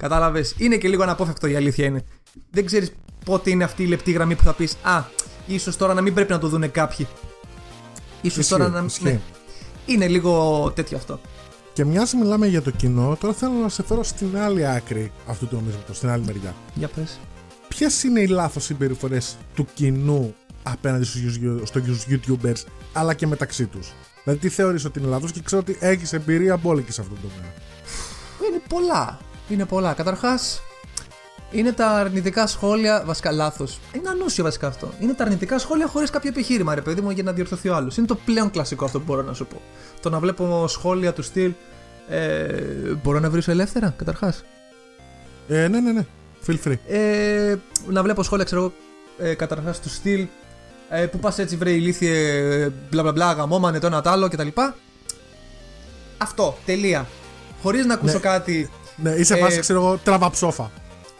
[0.00, 2.04] Κατάλαβες; Είναι και λίγο αναπόφευκτο η αλήθεια είναι.
[2.50, 2.92] Δεν ξέρεις
[3.24, 5.02] πότε είναι αυτή η λεπτή γραμμή που θα πεις Α,
[5.46, 7.06] ίσως τώρα να μην πρέπει να το δούνε κάποιοι.
[8.22, 8.84] Ίσως Ισχύει, τώρα να.
[8.86, 9.04] ισχύει.
[9.04, 9.20] Ναι.
[9.86, 11.20] Είναι λίγο τέτοιο αυτό.
[11.72, 15.46] Και μια μιλάμε για το κοινό, τώρα θέλω να σε φέρω στην άλλη άκρη αυτού
[15.46, 16.54] του νομίσματος, στην άλλη μεριά.
[16.74, 17.18] Για πες.
[17.68, 23.66] Ποιες είναι οι λάθος συμπεριφορές του κοινού απέναντι στους you- στους YouTubers, αλλά και μεταξύ
[23.66, 23.92] τους;
[24.24, 27.20] Δηλαδή, τι θεωρείς ότι είναι λάθος και ξέρω ότι έχεις εμπειρία μπόλικη σε αυτό το
[27.20, 27.52] τομέα;
[28.48, 29.18] Είναι πολλά.
[29.50, 29.92] Είναι πολλά.
[29.92, 30.62] Καταρχάς,
[31.50, 33.02] είναι τα αρνητικά σχόλια.
[33.06, 33.80] Βασικά, λάθος.
[33.92, 34.92] Είναι ανούσιο βασικά αυτό.
[35.00, 37.96] Είναι τα αρνητικά σχόλια χωρίς κάποιο επιχείρημα, ρε παιδί μου, για να διορθωθεί ο άλλος.
[37.96, 39.60] Είναι το πλέον κλασικό αυτό που μπορώ να σου πω.
[40.02, 41.52] Το να βλέπω σχόλια του στυλ.
[42.08, 42.46] Ε,
[43.02, 44.44] μπορώ να βρίσω ελεύθερα, καταρχάς;
[45.48, 46.06] Ε, ναι, ναι, ναι.
[46.46, 46.76] Feel free.
[46.88, 47.54] Ε,
[47.88, 48.72] να βλέπω σχόλια, ξέρω εγώ,
[49.18, 50.26] ε, καταρχάς του στυλ.
[50.90, 54.48] Ε, που πας έτσι, βρε ηλίθιε, μπλα μπλα μπλα, γαμόμανε το ένα το άλλο κτλ.
[56.18, 57.08] Αυτό, τελεία.
[57.62, 58.20] Χωρίς να ακούσω Ναι.
[58.20, 58.70] κάτι.
[59.02, 60.70] Ναι, είσαι Ε, φάση, ξέρω εγώ, τραβά ψόφα.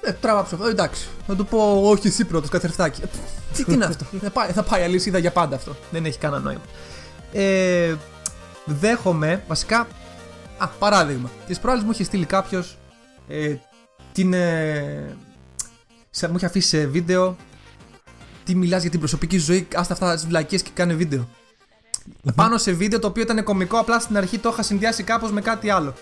[0.03, 1.09] Ε, τράβα ψοφ, ε, εντάξει.
[1.27, 3.03] Να του πω, όχι εσύ πρώτος, καθερθάκι.
[3.03, 3.07] Ε,
[3.53, 5.77] τι, τι είναι αυτό; θα, πάει, θα πάει αλυσίδα για πάντα αυτό.
[5.91, 6.61] Δεν έχει κανένα νόημα.
[7.33, 7.95] Ε,
[8.65, 9.87] δέχομαι, βασικά.
[10.59, 11.31] Α, παράδειγμα.
[11.47, 12.79] Τη προάλλη μου είχε στείλει κάποιος.
[13.29, 13.55] Ε,
[14.13, 14.33] την.
[14.33, 15.17] Ε,
[16.11, 17.37] σε, μου είχε αφήσει σε βίντεο.
[18.45, 21.29] Τι μιλάς για την προσωπική σου ζωή, άστα αυτά τις βλακίες και κάνε βίντεο.
[22.35, 25.41] Πάνω σε βίντεο το οποίο ήταν κωμικό, απλά στην αρχή το είχα συνδυάσει κάπως με
[25.41, 25.95] κάτι άλλο.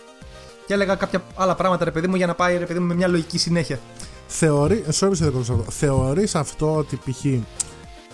[0.68, 2.94] Και έλεγα κάποια άλλα πράγματα, ρε παιδί μου, για να πάει ρε παιδί μου με
[2.94, 3.78] μια λογική συνέχεια.
[4.26, 5.70] Θεωρεί, ε, sorry, σε διακόπτω σε αυτό.
[5.70, 7.24] Θεωρείς αυτό ότι π.χ.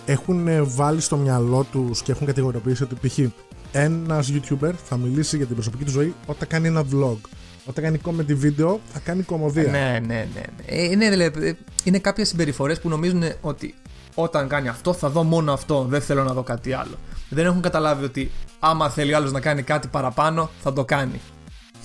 [0.05, 3.19] έχουν ε, βάλει στο μυαλό τους και έχουν κατηγοριοποιήσει ότι π.χ.
[3.71, 7.17] ένας YouTuber θα μιλήσει για την προσωπική του ζωή όταν κάνει ένα vlog.
[7.65, 9.71] Όταν κάνει comedy βίντεο, θα κάνει κομμωδία.
[9.71, 10.27] Ναι, ναι, ναι.
[10.35, 10.43] ναι.
[10.65, 13.75] Ε, Είναι, δηλαδή, είναι κάποιες συμπεριφορές που νομίζουν ότι
[14.15, 16.95] όταν κάνει αυτό θα δω μόνο αυτό, δεν θέλω να δω κάτι άλλο.
[17.29, 21.21] Δεν έχουν καταλάβει ότι άμα θέλει άλλος να κάνει κάτι παραπάνω, θα το κάνει.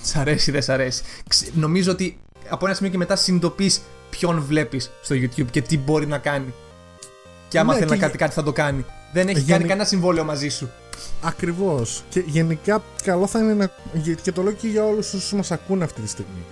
[0.01, 1.03] Σ' αρέσει, δεν σ' αρέσει.
[1.27, 2.17] Ξε- Νομίζω ότι
[2.49, 6.53] από ένα σημείο και μετά συνειδητοποιείς ποιον βλέπεις στο YouTube και τι μπορεί να κάνει.
[7.47, 8.85] Και άμα Ναι, θέλει και να κάνει κάτι, θα το κάνει.
[9.13, 10.69] Δεν έχει Γενι- κάνει κανένα συμβόλαιο μαζί σου.
[11.21, 12.03] Ακριβώς.
[12.09, 13.71] Και γενικά, καλό θα είναι να.
[14.21, 16.43] και το λέω και για όλους όσους μας ακούνε αυτή τη στιγμή.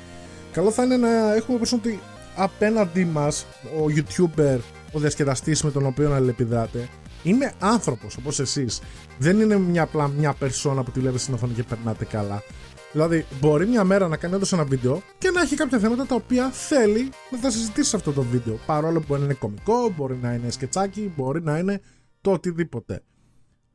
[0.52, 2.00] Καλό θα είναι να έχουμε πίσω ότι
[2.36, 4.58] απέναντί μας ο YouTuber,
[4.92, 6.90] ο διασκεδαστής με τον οποίο αλληλεπιδράτε,
[7.24, 8.80] είναι άνθρωπος όπως εσείς.
[9.18, 12.44] Δεν είναι μια απλά μια περσόνα που τη βλέπετε στην οθόνη και περνάτε καλά.
[12.91, 16.15] Δηλαδή, μπορεί μια μέρα να κάνει όντως ένα βίντεο και να έχει κάποια θέματα τα
[16.15, 18.60] οποία θέλει να τα συζητήσει σε αυτό το βίντεο.
[18.65, 21.82] Παρόλο που μπορεί να είναι κωμικό, μπορεί να είναι σκετσάκι, μπορεί να είναι
[22.21, 23.02] το οτιδήποτε.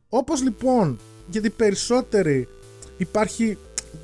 [0.09, 0.98] Όπως λοιπόν,
[1.29, 2.48] γιατί περισσότεροι
[2.96, 3.59] υπάρχει,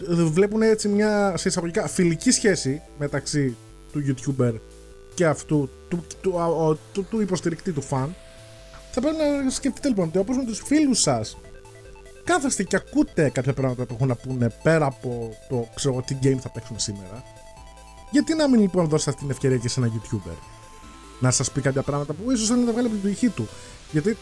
[0.09, 3.57] βλέπουν έτσι μια σε εισαγωγικά φιλική σχέση μεταξύ
[3.93, 4.55] του YouTuber
[5.15, 8.15] και αυτού του, του, α, ο- του, του υποστηρικτή του φαν,
[8.93, 11.37] θα πρέπει να σκεφτείτε λοιπόν ότι όπως με τους φίλους σας
[12.33, 16.17] κάθεστε και ακούτε κάποια πράγματα που έχουν να πούνε πέρα από το ξέρω εγώ, τι
[16.23, 17.23] game θα παίξουμε σήμερα.
[18.11, 20.37] Γιατί να μην λοιπόν δώσετε αυτή την ευκαιρία και σε ένα YouTuber
[21.21, 23.49] να σας πει κάποια πράγματα που ίσως θέλει να τα βγάλει από την ψυχή του.
[23.93, 24.17] Γιατί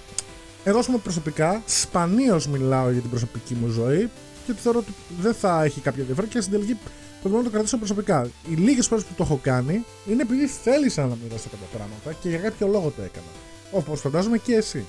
[0.64, 4.10] εγώ, ας πούμε, προσωπικά, σπανίως μιλάω για την προσωπική μου ζωή
[4.46, 6.78] και θεωρώ ότι δεν θα έχει κάποια διαφορά και στην τελική
[7.20, 8.30] προτιμώ να το κρατήσω προσωπικά.
[8.50, 12.28] Οι λίγες φορές που το έχω κάνει είναι επειδή θέλησα να μοιράσω κάποια πράγματα και
[12.28, 13.26] για κάποιο λόγο το έκανα.
[13.72, 14.86] Όπως φαντάζομαι και εσύ.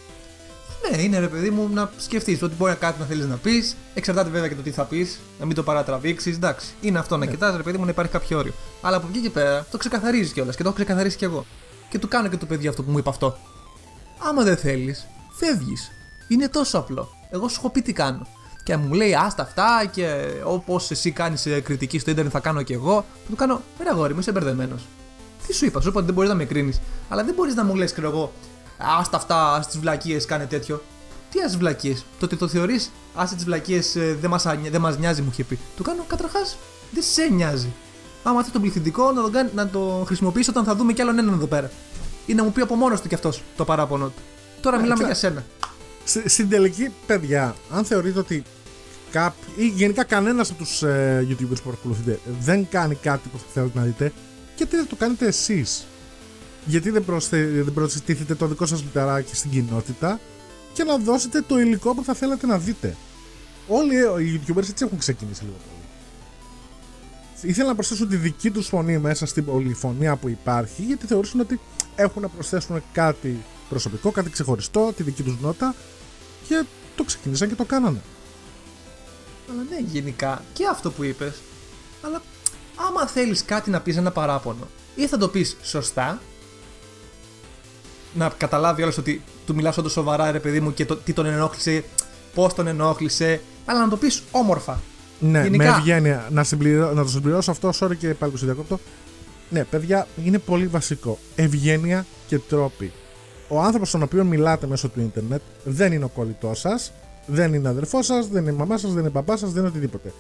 [0.92, 3.76] Ναι, είναι ρε παιδί μου να σκεφτείς ότι μπορεί κάτι να θέλεις να πεις.
[3.94, 6.36] Εξαρτάται βέβαια και το τι θα πεις, να μην το παρατραβήξεις.
[6.36, 7.32] Εντάξει, είναι αυτό να Ναι.
[7.32, 8.54] κοιτάς, ρε παιδί μου, να υπάρχει κάποιο όριο.
[8.82, 11.46] Αλλά από εκεί και πέρα το ξεκαθαρίζεις κιόλας και το έχω ξεκαθαρίσει κι εγώ.
[11.90, 13.38] Και του κάνω και το παιδί αυτό που μου είπε αυτό.
[14.30, 15.92] Άμα δεν θέλεις, φεύγεις.
[16.28, 17.10] Είναι τόσο απλό.
[17.30, 18.28] Εγώ σου έχω πει τι κάνω.
[18.64, 22.74] Και μου λέει άστα αυτά και όπως εσύ κάνεις κριτική στο Ιντερνετ θα κάνω κι
[22.74, 23.06] εγώ.
[23.24, 24.88] Και του κάνω, ρε αγόρι μου, είσαι μπερδεμένος.
[25.48, 26.80] Τι σου είπα, σου είπα ότι δεν μπορείς να με κρίνεις.
[27.10, 28.32] Αλλά δεν μπορείς να μου λες, ξέρω εγώ,
[29.00, 30.84] άστα αυτά, στι βλακίες κάνε τέτοιο.
[31.32, 35.22] Τι άσε βλακίες; Το ότι το θεωρείς, άσε τις βλακίες δεν μας δεν μας νοιάζει,
[35.22, 35.60] μου είχε πει.
[35.76, 36.58] Του κάνω καταρχάς,
[36.92, 37.74] δεν σε νοιάζει.
[38.24, 41.20] Άμα θες τον πληθυντικό να τον, κάνει, να το χρησιμοποιήσει όταν θα δούμε κι άλλον
[41.20, 41.72] έναν εδώ πέρα.
[42.26, 44.22] Ή να μου πει από μόνος του κι αυτός το παράπονο του.
[44.62, 45.12] Τώρα Ε, μιλάμε κοίτα.
[45.12, 45.46] για σένα.
[46.06, 48.44] Στη- Στην τελική, παιδιά, αν θεωρείτε ότι
[49.12, 53.44] κάποιοι ή γενικά κανένας από τους ε, YouTubers που παρακολουθείτε δεν κάνει κάτι που θα
[53.54, 54.14] θέλετε να δείτε,
[54.56, 55.86] γιατί δεν το κάνετε εσείς;
[56.70, 60.20] Γιατί δεν, προστε, δεν προστίθετε το δικό σας λιτεράκι στην κοινότητα
[60.74, 62.96] και να δώσετε το υλικό που θα θέλατε να δείτε.
[63.68, 67.52] Όλοι ε, οι YouTubers έτσι έχουν ξεκινήσει λίγο πολύ.
[67.52, 71.60] Ήθελαν να προσθέσουν τη δική τους φωνή μέσα στην πολυφωνία που υπάρχει, γιατί θεωρούσαν ότι
[71.96, 75.76] έχουν να προσθέσουν κάτι προσωπικό, κάτι ξεχωριστό, τη δική τους νότα
[76.48, 76.64] και
[76.96, 78.02] το ξεκίνησαν και το κάνανε.
[79.52, 81.42] Αλλά ναι, γενικά και αυτό που είπες.
[82.02, 82.22] Αλλά
[82.88, 86.22] άμα θέλεις κάτι να πεις ένα παράπονο, ή θα το πεις σωστά,
[88.14, 91.26] να καταλάβει όλο ότι του μιλάς όντως σοβαρά, ρε παιδί μου, και το, τι τον
[91.26, 91.84] ενόχλησε,
[92.36, 94.80] πώς τον ενόχλησε, αλλά να το πεις όμορφα.
[95.20, 95.64] Ναι, Γενικά.
[95.64, 96.28] με ευγένεια.
[96.30, 98.80] Να, συμπληρώ, να το συμπληρώσω αυτό, sorry και πάλι που σε διακόπτω.
[99.50, 101.18] Ναι, παιδιά, είναι πολύ βασικό.
[101.36, 102.92] Ευγένεια και τρόποι.
[103.48, 106.92] ο άνθρωπος στον οποίο μιλάτε μέσω του ίντερνετ δεν είναι ο κολλητός σας,
[107.26, 110.14] δεν είναι αδερφός σας, δεν είναι μαμά σας, δεν είναι παπά σας, δεν είναι οτιδήποτε.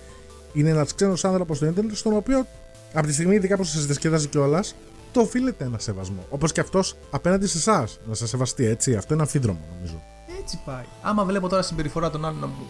[0.54, 2.45] Είναι ένας ξένος άνθρωπος στο ίντερνετ, στον οποίο
[2.93, 4.75] από τη στιγμή ειδικά που σας διασκεδάζει κιόλας,
[5.11, 6.25] το οφείλετε ένα σεβασμό.
[6.29, 7.99] Όπως και αυτός απέναντι σε εσάς.
[8.07, 8.95] Να σας σεβαστεί, έτσι.
[8.95, 10.01] Αυτό είναι αμφίδρομο, νομίζω.
[10.41, 10.83] Έτσι πάει.
[11.01, 12.67] Άμα βλέπω τώρα συμπεριφορά των άλλων να, μου-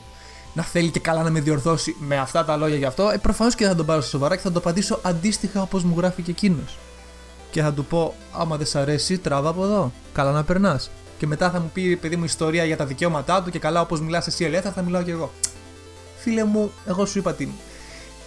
[0.53, 3.55] να θέλει και καλά να με διορθώσει με αυτά τα λόγια γι' αυτό, ε, προφανώς
[3.55, 6.31] και θα τον πάρω στα σοβαρά και θα το απαντήσω αντίστοιχα όπως μου γράφει και
[6.31, 6.77] εκείνος.
[7.51, 9.91] Και θα του πω, άμα δεν σ' αρέσει, τράβα από εδώ.
[10.13, 10.89] Καλά να περνάς.
[11.17, 14.01] Και μετά θα μου πει, παιδί μου, ιστορία για τα δικαιώματά του και καλά όπως
[14.01, 15.31] μιλάς εσύ ελεύθερα, θα μιλάω κι εγώ.
[16.17, 17.49] Φίλε μου, εγώ σου είπα την.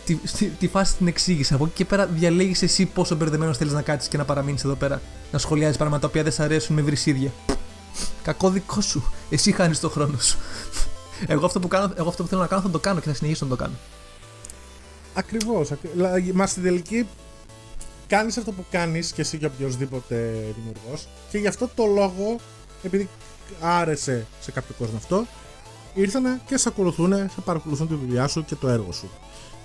[0.05, 1.55] Τη, στη- τη φάση την εξήγησα.
[1.55, 4.75] Από εκεί και πέρα διαλέγεις εσύ πόσο μπερδεμένος θέλεις να κάτσεις και να παραμείνεις εδώ
[4.75, 5.01] πέρα.
[5.33, 7.31] Να σχολιάζεις πράγματα τα οποία δεν σ' αρέσουν με βρυσίδια.
[8.23, 9.13] Κακό δικό σου.
[9.31, 10.39] Εσύ χάνεις το χρόνο σου.
[11.27, 13.15] Εγώ αυτό, που κάνω, εγώ αυτό που θέλω να κάνω θα το κάνω και θα
[13.15, 13.75] συνεχίσω να το κάνω.
[15.15, 15.71] Ακριβώς.
[15.93, 17.07] Δηλαδή, μας στην τελική
[18.07, 20.15] κάνεις αυτό που κάνεις και εσύ και οποιοδήποτε
[20.57, 21.09] δημιουργός.
[21.31, 22.37] Και γι' αυτό το λόγο,
[22.83, 23.09] επειδή
[23.61, 25.27] άρεσε σε κάποιο κόσμο αυτό,
[25.95, 29.11] ήρθαν και σε ακολουθούν, σε παρακολουθούν τη δουλειά σου και το έργο σου.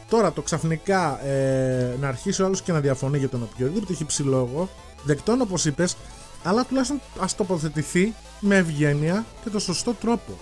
[0.09, 4.05] Τώρα το ξαφνικά ε, να αρχίσει ο άλλος και να διαφωνεί για τον οποιοδήποτε έχει
[4.05, 4.69] ψηλόγο,
[5.03, 5.95] δεκτών όπως είπες,
[6.43, 10.37] αλλά τουλάχιστον ας τοποθετηθεί με ευγένεια και το σωστό τρόπο.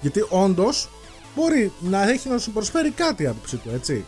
[0.00, 0.88] Γιατί όντως
[1.36, 4.04] μπορεί να έχει να σου προσφέρει κάτι η άποψή του, έτσι.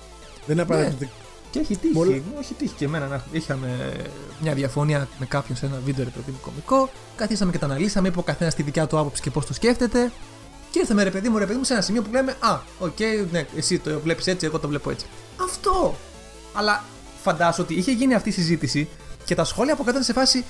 [0.46, 1.11] Δεν είναι απαραίτητο ότι
[1.50, 1.92] Και έχει τύχει.
[1.94, 3.92] Πολύ- Μου έχει τύχει και εμένα να είχαμε
[4.40, 6.90] μια διαφωνία με κάποιον σε ένα βίντεο ρε παιδί μου κωμικό.
[7.16, 10.12] Καθίσαμε και τα αναλύσαμε, είπε ο καθένας τη δικιά του άποψη και πώς το σκέφτεται.
[10.70, 12.98] Και ήρθαμε ρε παιδί μου, ρε παιδί μου σε ένα σημείο που λέμε Α, οκ,
[13.30, 15.06] ναι, εσύ το βλέπεις έτσι, εγώ το βλέπω έτσι.
[15.42, 15.96] Αυτό!
[16.52, 16.85] Αλλά
[17.22, 18.88] φαντάσου ότι είχε γίνει αυτή η συζήτηση
[19.24, 20.44] και τα σχόλια από κάτω ήταν σε φάση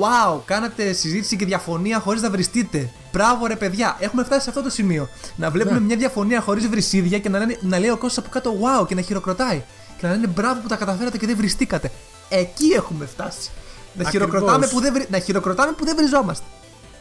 [0.00, 2.90] Wow, κάνατε συζήτηση και διαφωνία χωρίς να βριστείτε.
[3.12, 5.08] Μπράβο, ρε παιδιά, έχουμε φτάσει σε αυτό το σημείο.
[5.36, 5.84] Να βλέπουμε Ναι.
[5.84, 8.94] μια διαφωνία χωρίς βρυσίδια και να, λένε, να λέει ο κόσμος από κάτω Wow και
[8.94, 9.62] να χειροκροτάει.
[9.98, 11.90] Και να λένε μπράβο που τα καταφέρατε και δεν βριστήκατε.
[12.28, 13.50] Εκεί έχουμε φτάσει.
[13.94, 14.10] Να Ακριβώς.
[14.10, 16.44] χειροκροτάμε, που δεν, βρι- να χειροκροτάμε που δεν βριζόμαστε.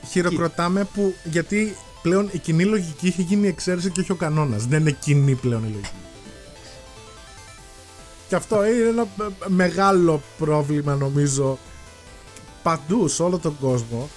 [0.09, 1.13] χειροκροτάμε που.
[1.23, 4.65] Γιατί πλέον η κοινή λογική έχει γίνει η εξαίρεση και όχι ο κανόνας.
[4.65, 5.89] Δεν είναι κοινή πλέον η λογική.
[8.27, 11.57] Και αυτό είναι ένα ε, μεγάλο πρόβλημα νομίζω
[12.63, 14.09] παντού σε όλο τον κόσμο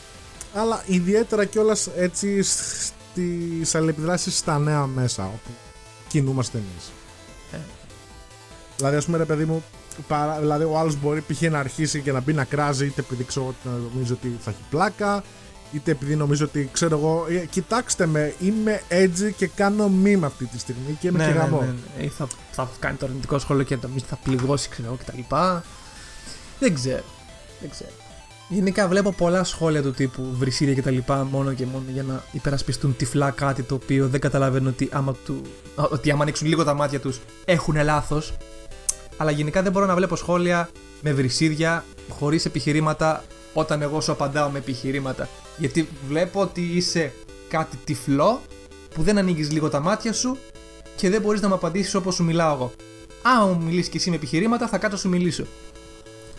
[0.55, 5.51] αλλά ιδιαίτερα κιόλα έτσι στις αλληλεπιδράσεις στα νέα μέσα όπου
[6.09, 6.93] κινούμαστε εμείς.
[7.53, 7.59] Ε.
[8.77, 9.65] Δηλαδή ας πούμε ρε παιδί μου
[10.09, 11.41] παρά, δηλαδή ο άλλος μπορεί π.χ.
[11.41, 14.63] να αρχίσει και να μπει να κράζει είτε επειδή ξέρω ότι νομίζω ότι θα έχει
[14.71, 15.23] πλάκα
[15.73, 20.45] είτε επειδή νομίζω ότι ξέρω εγώ ε, κοιτάξτε με είμαι edgy και κάνω meme αυτή
[20.45, 21.61] τη στιγμή και είμαι και γαμό.
[21.97, 22.05] ναι.
[22.05, 25.35] Ή θα, θα κάνει το αρνητικό σχόλιο και νομίζω θα πληγώσει ξέρω εγώ κτλ.
[26.59, 27.03] Δεν ξέρω.
[27.61, 27.91] Δεν ξέρω.
[28.49, 32.23] Γενικά βλέπω πολλά σχόλια του τύπου βρυσίδια και τα λοιπά μόνο και μόνο για να
[32.33, 35.43] υπερασπιστούν τυφλά κάτι το οποίο δεν καταλαβαίνουν ότι άμα, του,
[35.75, 38.37] ότι άμα ανοίξουν λίγο τα μάτια τους έχουν λάθος
[39.17, 40.69] αλλά γενικά δεν μπορώ να βλέπω σχόλια
[41.01, 47.13] με βρυσίδια χωρίς επιχειρήματα όταν εγώ σου απαντάω με επιχειρήματα γιατί βλέπω ότι είσαι
[47.49, 48.41] κάτι τυφλό
[48.95, 50.39] που δεν ανοίγεις λίγο τα μάτια σου
[50.97, 52.73] και δεν μπορείς να μου απαντήσεις όπως σου μιλάω εγώ
[53.23, 55.45] άμα μου μιλήσεις και εσύ με επιχειρήματα θα κάτσω σου μιλήσω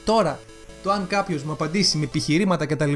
[0.10, 0.40] Τώρα,
[0.84, 2.94] το αν κάποιος μου απαντήσει με επιχειρήματα κτλ.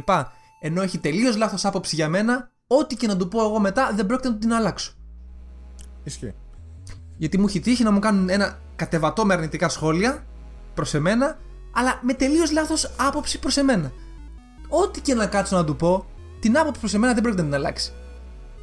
[0.59, 4.05] ενώ έχει τελείως λάθος άποψη για μένα, ό,τι και να του πω εγώ μετά δεν
[4.05, 4.93] πρόκειται να την αλλάξω.
[6.03, 6.33] Ισχύει.
[7.17, 10.25] Γιατί μου έχει τύχει να μου κάνουν ένα κατεβατό με αρνητικά σχόλια
[10.73, 11.37] προς εμένα,
[11.71, 13.91] αλλά με τελείως λάθος άποψη προς εμένα.
[14.75, 16.05] Ό,τι και να κάτσω να του πω,
[16.39, 17.91] την άποψη προς εμένα δεν πρόκειται να την αλλάξει.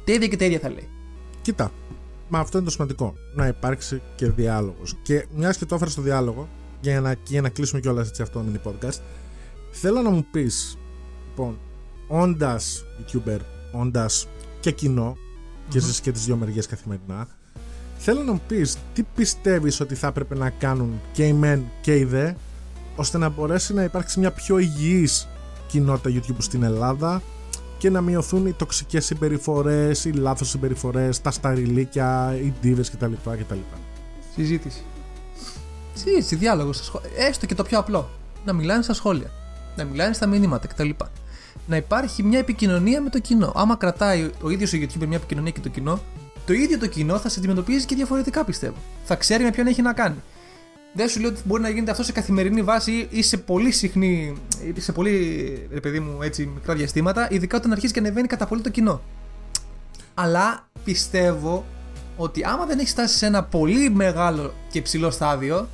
[0.05, 0.89] Τα ίδια και τα ίδια θα λέει.
[1.41, 1.71] Κοίτα,
[2.29, 3.13] μα αυτό είναι το σημαντικό.
[3.35, 4.95] Να υπάρξει και διάλογος.
[5.01, 6.47] Και μιας και το έφερα στο διάλογο,
[6.81, 8.99] για να, για να κλείσουμε κιόλας έτσι αυτό το mini podcast,
[9.71, 10.77] θέλω να μου πεις,
[11.27, 11.59] λοιπόν,
[12.07, 13.39] όντας YouTuber,
[13.71, 14.27] όντας
[14.59, 15.17] και κοινό,
[15.69, 17.27] και ζεις και τις δύο μεριές καθημερινά,
[17.97, 21.95] θέλω να μου πεις τι πιστεύεις ότι θα έπρεπε να κάνουν και οι μεν και
[21.97, 22.33] οι δε,
[22.95, 25.27] ώστε να μπορέσει να υπάρξει μια πιο υγιής
[25.71, 27.21] κοινότητα YouTube στην Ελλάδα
[27.77, 33.13] και να μειωθούν οι τοξικές συμπεριφορές, οι λάθος συμπεριφορές, τα σταριλίκια, οι ντίβες κτλ.
[33.23, 33.57] κτλ.
[34.35, 34.83] Συζήτηση.
[35.93, 36.73] Συζήτηση, διάλογο.
[36.73, 37.09] Στα σχόλια.
[37.15, 38.09] Έστω και το πιο απλό.
[38.45, 39.31] Να μιλάνε στα σχόλια.
[39.75, 40.89] Να μιλάνε στα μηνύματα κτλ.
[41.67, 43.51] Να υπάρχει μια επικοινωνία με το κοινό.
[43.55, 45.99] Άμα κρατάει ο ίδιος ο YouTuber μια επικοινωνία και το κοινό,
[46.45, 48.75] το ίδιο το κοινό θα σε αντιμετωπίζει και διαφορετικά πιστεύω.
[49.03, 50.15] Θα ξέρει με ποιον έχει να κάνει.
[50.93, 54.35] Δεν σου λέω ότι μπορεί να γίνεται αυτό σε καθημερινή βάση ή σε πολύ συχνή,
[54.75, 58.45] ή σε πολύ, ρε παιδί μου, έτσι, μικρά διαστήματα, ειδικά όταν αρχίζει και ανεβαίνει κατά
[58.45, 59.01] πολύ το κοινό.
[60.13, 61.65] Αλλά πιστεύω
[62.17, 65.67] ότι άμα δεν έχεις φτάσει σε ένα πολύ μεγάλο και ψηλό στάδιο,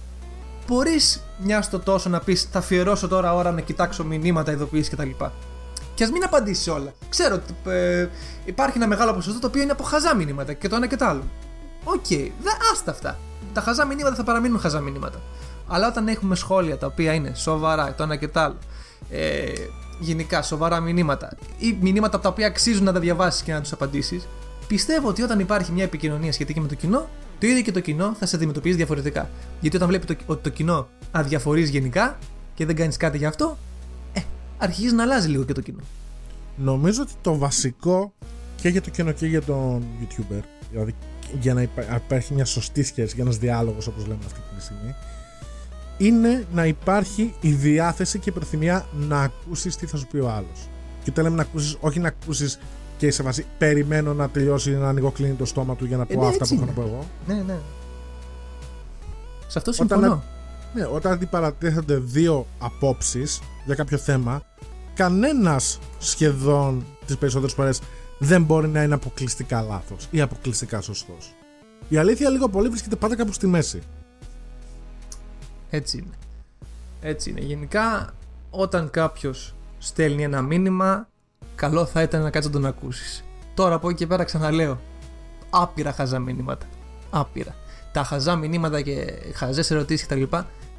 [0.68, 5.10] μπορείς μιας στο τόσο να πεις: Θα αφιερώσω τώρα ώρα να κοιτάξω μηνύματα, ειδοποιήσεις κτλ.
[5.96, 6.94] Και ας μην απαντήσεις σε όλα.
[7.10, 8.08] Ξέρω ότι ε,
[8.46, 11.06] υπάρχει ένα μεγάλο ποσοστό το οποίο είναι από χαζά μηνύματα και το ένα και το
[11.06, 11.24] άλλο.
[11.84, 12.32] OK, okay,
[12.72, 13.20] άστα αυτά.
[13.54, 15.22] Τα χαζά μηνύματα θα παραμείνουν χαζά μηνύματα.
[15.68, 18.58] Αλλά όταν έχουμε σχόλια τα οποία είναι σοβαρά, το ένα και το άλλο,
[19.10, 19.52] ε,
[20.00, 23.72] γενικά σοβαρά μηνύματα ή μηνύματα από τα οποία αξίζουν να τα διαβάσεις και να τους
[23.72, 24.28] απαντήσεις,
[24.68, 27.08] πιστεύω ότι όταν υπάρχει μια επικοινωνία σχετική με το κοινό,
[27.40, 29.30] το ίδιο και το κοινό θα σε αντιμετωπίζει διαφορετικά.
[29.60, 32.18] Γιατί όταν βλέπεις το, ότι το κοινό αδιαφορείς γενικά
[32.54, 33.58] και δεν κάνεις κάτι γι' αυτό,
[34.14, 34.22] ε,
[34.58, 35.82] αρχίζεις να αλλάζει λίγο και το κοινό.
[36.56, 38.14] Νομίζω ότι το βασικό
[38.62, 40.96] και για το κοινό και για τον YouTuber, δηλαδή
[41.40, 41.62] για να
[41.96, 44.96] υπάρχει μια σωστή σχέση και ένας διάλογος όπως λέμε αυτή τη στιγμή,
[45.98, 50.30] είναι να υπάρχει η διάθεση και η προθυμία να ακούσεις τι θα σου πει ο
[50.30, 50.70] άλλος.
[51.04, 52.60] Και όταν λέμε να ακούσεις, όχι να ακούσεις
[52.98, 56.18] και σε βάση περιμένω να τελειώσει να ανοιγοκλίνει το στόμα του για να πω ε,
[56.24, 57.06] ναι, αυτά που έχω να πω εγώ.
[57.28, 57.58] Ναι, ναι.
[59.48, 60.06] Σε αυτό συμφωνώ.
[60.06, 60.24] Όταν,
[60.74, 64.42] ναι, όταν αντιπαρατέθονται δύο απόψεις για κάποιο θέμα,
[64.94, 67.80] κανένας σχεδόν τις περισσότερες φορές
[68.18, 71.34] δεν μπορεί να είναι αποκλειστικά λάθος ή αποκλειστικά σωστός.
[71.90, 73.82] Η αλήθεια λίγο πολύ βρίσκεται πάντα κάπου στη μέση.
[75.70, 76.16] Έτσι είναι.
[77.02, 77.40] Έτσι είναι.
[77.40, 78.14] Γενικά,
[78.50, 81.08] όταν κάποιος στέλνει ένα μήνυμα,
[81.56, 83.24] καλό θα ήταν να κάτσει να τον ακούσεις.
[83.54, 84.80] Τώρα από εκεί και πέρα ξαναλέω.
[85.50, 86.66] Άπειρα χαζά μηνύματα.
[87.10, 87.56] Άπειρα.
[87.92, 90.24] Τα χαζά μηνύματα και χαζές ερωτήσεις κτλ.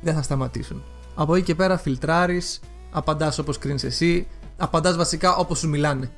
[0.00, 0.82] δεν θα σταματήσουν.
[1.14, 2.60] Από εκεί και πέρα φιλτράρεις,
[2.92, 6.10] απαντάς όπως κρίνεις εσύ, απαντάς βασικά όπως σου μιλάνε.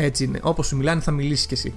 [0.00, 0.38] Έτσι είναι.
[0.42, 1.74] Όπως σου μιλάνε, θα μιλήσεις κι εσύ.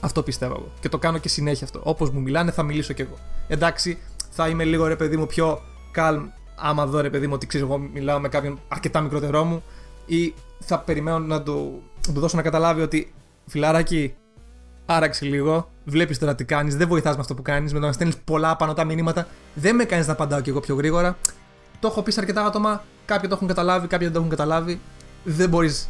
[0.00, 0.72] Αυτό πιστεύω εγώ.
[0.80, 1.80] Και το κάνω και συνέχεια αυτό.
[1.84, 3.18] Όπως μου μιλάνε, θα μιλήσω κι εγώ.
[3.48, 3.98] Εντάξει,
[4.30, 5.60] θα είμαι λίγο ρε παιδί μου πιο
[5.96, 6.20] calm
[6.56, 9.62] άμα δω ρε παιδί μου ότι ξέρω εγώ μιλάω με κάποιον αρκετά μικρότερό μου
[10.06, 13.12] ή θα περιμένω να του, να δώσω να καταλάβει ότι
[13.46, 14.14] φιλαράκι
[14.86, 17.92] άραξε λίγο, βλέπεις τώρα τι κάνεις, δεν βοηθάς με αυτό που κάνεις, με το να
[17.92, 21.16] στέλνεις πολλά πάνω τα μηνύματα, δεν με κάνεις να απαντάω κι εγώ πιο γρήγορα.
[21.80, 24.80] Το έχω πει σε αρκετά άτομα, κάποιοι το έχουν καταλάβει, κάποιοι δεν το έχουν καταλάβει.
[25.24, 25.88] Δεν μπορείς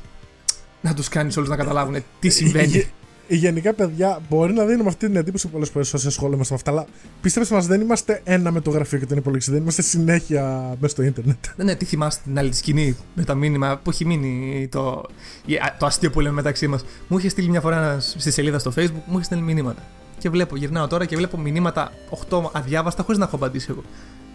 [0.83, 2.87] να τους κάνεις όλους να καταλάβουν τι συμβαίνει
[3.37, 6.87] γενικά, παιδιά, μπορεί να δίνουμε αυτή την εντύπωση πολλές φορές όσοι ασχολούμαστε με αυτά, αλλά
[7.21, 9.53] πίστεψε μας, δεν είμαστε ένα με το γραφείο και τον υπολογιστή.
[9.53, 11.47] Δεν είμαστε συνέχεια μέσα στο Ιντερνετ.
[11.57, 15.05] Ναι, ναι, τι θυμάστε την άλλη τη σκηνή με τα μήνυμα που έχει μείνει το,
[15.79, 16.85] το αστείο που λέμε μεταξύ μας.
[17.09, 19.83] Μου είχε στείλει μια φορά στη σελίδα στο Facebook, μου είχε στείλει μηνύματα.
[20.19, 21.93] Και βλέπω, γυρνάω τώρα και βλέπω μηνύματα
[22.29, 23.83] 8 αδιάβαστα χωρίς να έχω απαντήσει εγώ.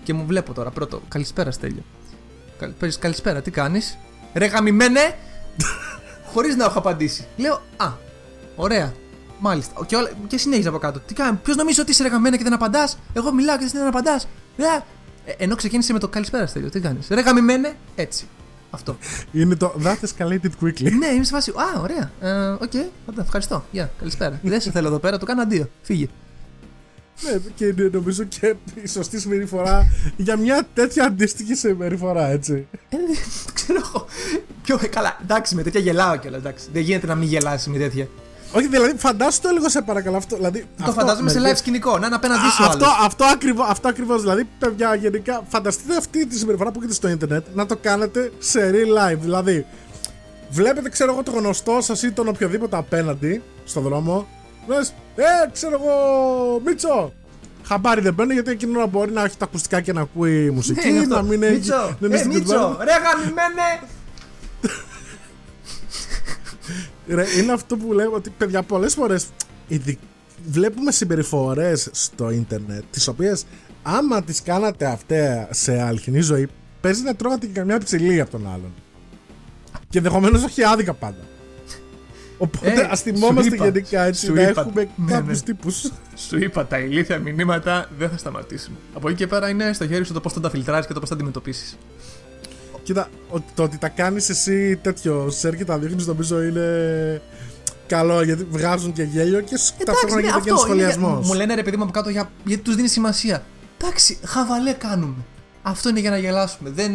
[0.03, 1.83] Και μου βλέπω τώρα πρώτο, καλησπέρα Στέλιο.
[2.99, 3.97] Καλησπέρα, τι κάνεις;
[4.33, 5.15] Ρε γαμημένε!
[6.37, 7.27] Χωρίς να έχω απαντήσει.
[7.37, 7.91] Λέω, Α,
[8.55, 8.93] Ωραία.
[9.39, 9.85] Μάλιστα.
[9.85, 10.09] Και, όλα...
[10.27, 10.99] και συνέχιζε από κάτω.
[10.99, 13.87] Τι κάνει, Ποιος νομίζει ότι είσαι ρε γαμημένε και δεν απαντάς; Εγώ μιλάω και δεν
[13.87, 14.27] απαντάς.
[14.57, 14.63] Ε,
[15.25, 16.69] ε, ενώ ξεκίνησε με το καλησπέρα Στέλιο.
[16.69, 17.07] Τι κάνεις.
[17.09, 17.75] Ρε γαμημένε.
[17.95, 18.27] Έτσι.
[18.69, 18.97] Αυτό.
[19.31, 20.91] Είναι το that escalated quickly.
[20.97, 21.51] ναι, είμαι σε φάση.
[21.51, 22.11] Α, ωραία.
[22.21, 23.19] Ε, OK, okay.
[23.19, 23.65] ευχαριστώ.
[23.71, 24.39] Γεια, yeah, καλησπέρα.
[24.43, 25.69] δεν σε θέλω εδώ πέρα, το κάνω αντίο.
[25.81, 26.07] Φύγε.
[27.21, 32.67] Ναι, και νομίζω και η σωστή συμπεριφορά για μια τέτοια αντίστοιχη συμπεριφορά, έτσι.
[32.89, 32.97] Ε,
[33.53, 34.05] ξέρω εγώ.
[34.63, 36.41] Πιο καλά, εντάξει, με τέτοια γελάω κιόλας.
[36.73, 38.07] Δεν γίνεται να μην γελάσει με τέτοια.
[38.51, 40.17] Όχι, δηλαδή, φαντάσου το λίγο σε παρακαλώ.
[40.17, 42.63] Αυτό, δηλαδή, το αυτό, φαντάζομαι σε live σκηνικό, να είναι απέναντί σου.
[42.63, 47.09] Αυτό, αυτό, ακριβώς, αυτό ακριβώς, δηλαδή, παιδιά, γενικά, φανταστείτε αυτή τη συμπεριφορά που έχετε στο
[47.09, 49.17] Ιντερνετ να το κάνετε σε real life.
[49.19, 49.65] Δηλαδή,
[50.49, 54.27] βλέπετε, ξέρω εγώ, το γνωστό σας ή τον οποιοδήποτε απέναντι στον δρόμο.
[54.67, 57.13] Λες, ε, ξέρω εγώ, Μίτσο,
[57.63, 60.89] Χαμπάρι δεν παίρνει γιατί εκείνο να μπορεί να έχει τα ακουστικά και να ακούει μουσική.
[60.89, 61.53] Ναι, να μην έχει.
[61.53, 63.79] Μίτσο, ε, Μίτσο, ρε γαμημένε!
[67.37, 69.27] είναι αυτό που λέω ότι παιδιά πολλές φορές
[70.45, 73.45] βλέπουμε συμπεριφορές στο ίντερνετ τις οποίες
[73.83, 76.47] άμα τις κάνατε αυτέ σε αληθινή ζωή
[76.81, 78.73] παίζει να τρώγατε και καμιά ψηλή από τον άλλον
[79.89, 81.23] και ενδεχομένως όχι άδικα πάντα
[82.37, 85.43] Οπότε ε, ας θυμόμαστε γενικά έτσι να είπα, έχουμε ναι, κάποιους ναι.
[85.45, 85.91] τύπους.
[86.15, 88.77] Σου είπα, τα ηλίθια μηνύματα δεν θα σταματήσουν.
[88.93, 90.99] Από εκεί και πέρα είναι στο χέρι σου το πώς θα τα φιλτράρεις και το
[90.99, 91.77] πώς θα αντιμετωπίσεις.
[92.83, 93.09] Κοίτα,
[93.55, 97.21] το ότι τα κάνεις εσύ τέτοιο σερ και τα δείχνεις νομίζω είναι
[97.87, 101.27] καλό γιατί βγάζουν και γέλιο και ταυτόχρονα γίνεται και ένα σχολιασμός.
[101.27, 103.43] Μου λένε ρε παιδί μου από κάτω για, γιατί τους δίνεις σημασία.
[103.81, 105.15] Εντάξει, χαβαλέ κάνουμε.
[105.61, 106.69] Αυτό είναι για να γελάσουμε.
[106.69, 106.91] Δεν,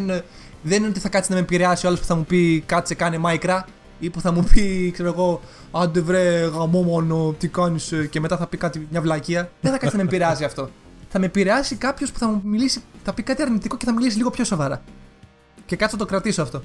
[0.62, 2.94] δεν είναι ότι θα κάτσει να με επηρεάσει ο άλλος που θα μου πει κάτσε
[2.94, 3.66] κάνε μάικρα
[4.02, 5.40] ή που θα μου πει, ξέρω εγώ,
[5.72, 9.50] άντε βρε γαμόμονο, τι κάνεις ε, και μετά θα πει κάτι, μια βλακεία.
[9.60, 10.70] Δεν θα κάτσει να με επηρεάσει αυτό.
[11.08, 14.16] Θα με επηρεάσει κάποιος που θα μου μιλήσει, θα πει κάτι αρνητικό και θα μιλήσει
[14.16, 14.82] λίγο πιο σοβαρά.
[15.66, 16.62] Και κάτσε να το κρατήσω αυτό.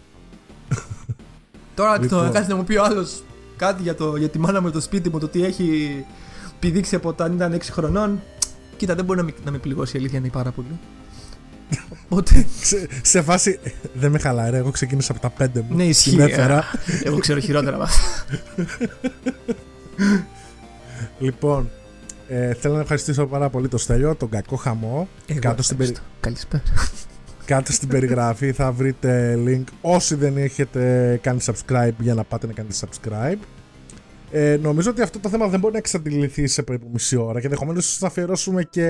[1.75, 2.25] Τώρα λοιπόν.
[2.25, 3.23] το κάτσε να μου πει ο άλλος
[3.57, 6.05] κάτι για, το, για τη μάνα μου το σπίτι μου, το τι έχει
[6.59, 8.21] πηδήξει από όταν ήταν 6 χρονών.
[8.77, 10.79] Κοίτα, δεν μπορεί να με, να με πληγώσει η αλήθεια είναι πάρα πολύ.
[12.09, 12.45] Οπότε...
[12.61, 13.59] σε, σε φάση.
[13.93, 15.75] Δεν με χαλάει, Εγώ ξεκίνησα από τα 5 μου.
[15.75, 16.17] Ναι, ισχύει.
[17.03, 17.85] Εγώ ξέρω χειρότερα από
[21.19, 21.69] Λοιπόν,
[22.27, 25.07] ε, θέλω να ευχαριστήσω πάρα πολύ το Στέλιο, τον κακό χαμό.
[25.27, 25.93] Εγώ κάτω στην περι...
[26.19, 26.63] Καλησπέρα.
[27.45, 32.53] Κάτω στην περιγραφή θα βρείτε link όσοι δεν έχετε κάνει subscribe για να πάτε να
[32.53, 33.39] κάνετε subscribe.
[34.31, 37.45] Ε, νομίζω ότι αυτό το θέμα δεν μπορεί να εξαντληθεί σε περίπου μισή ώρα και
[37.45, 38.85] ενδεχομένως θα αφιερώσουμε και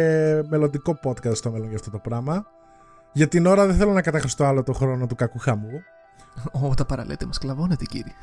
[0.50, 2.46] μελλοντικό podcast στο μέλλον για αυτό το πράγμα.
[3.18, 5.84] Για την ώρα δεν θέλω να καταχρηστώ άλλο το χρόνο του κακού χαμού.
[6.52, 8.14] Ω, τα παραλέτε, μας κλαβώνετε κύριε.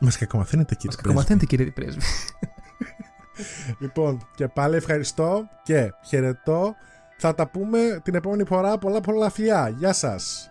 [0.00, 0.96] Μας κακομαθαίνετε κύριε.
[0.96, 2.00] Μας κακομαθαίνετε κύριε πρέσβη.
[3.82, 6.74] λοιπόν, και πάλι ευχαριστώ και χαιρετώ.
[7.18, 8.78] Θα τα πούμε την επόμενη φορά.
[8.78, 9.68] Πολλά πολλά φιλιά.
[9.68, 10.50] Γεια σας.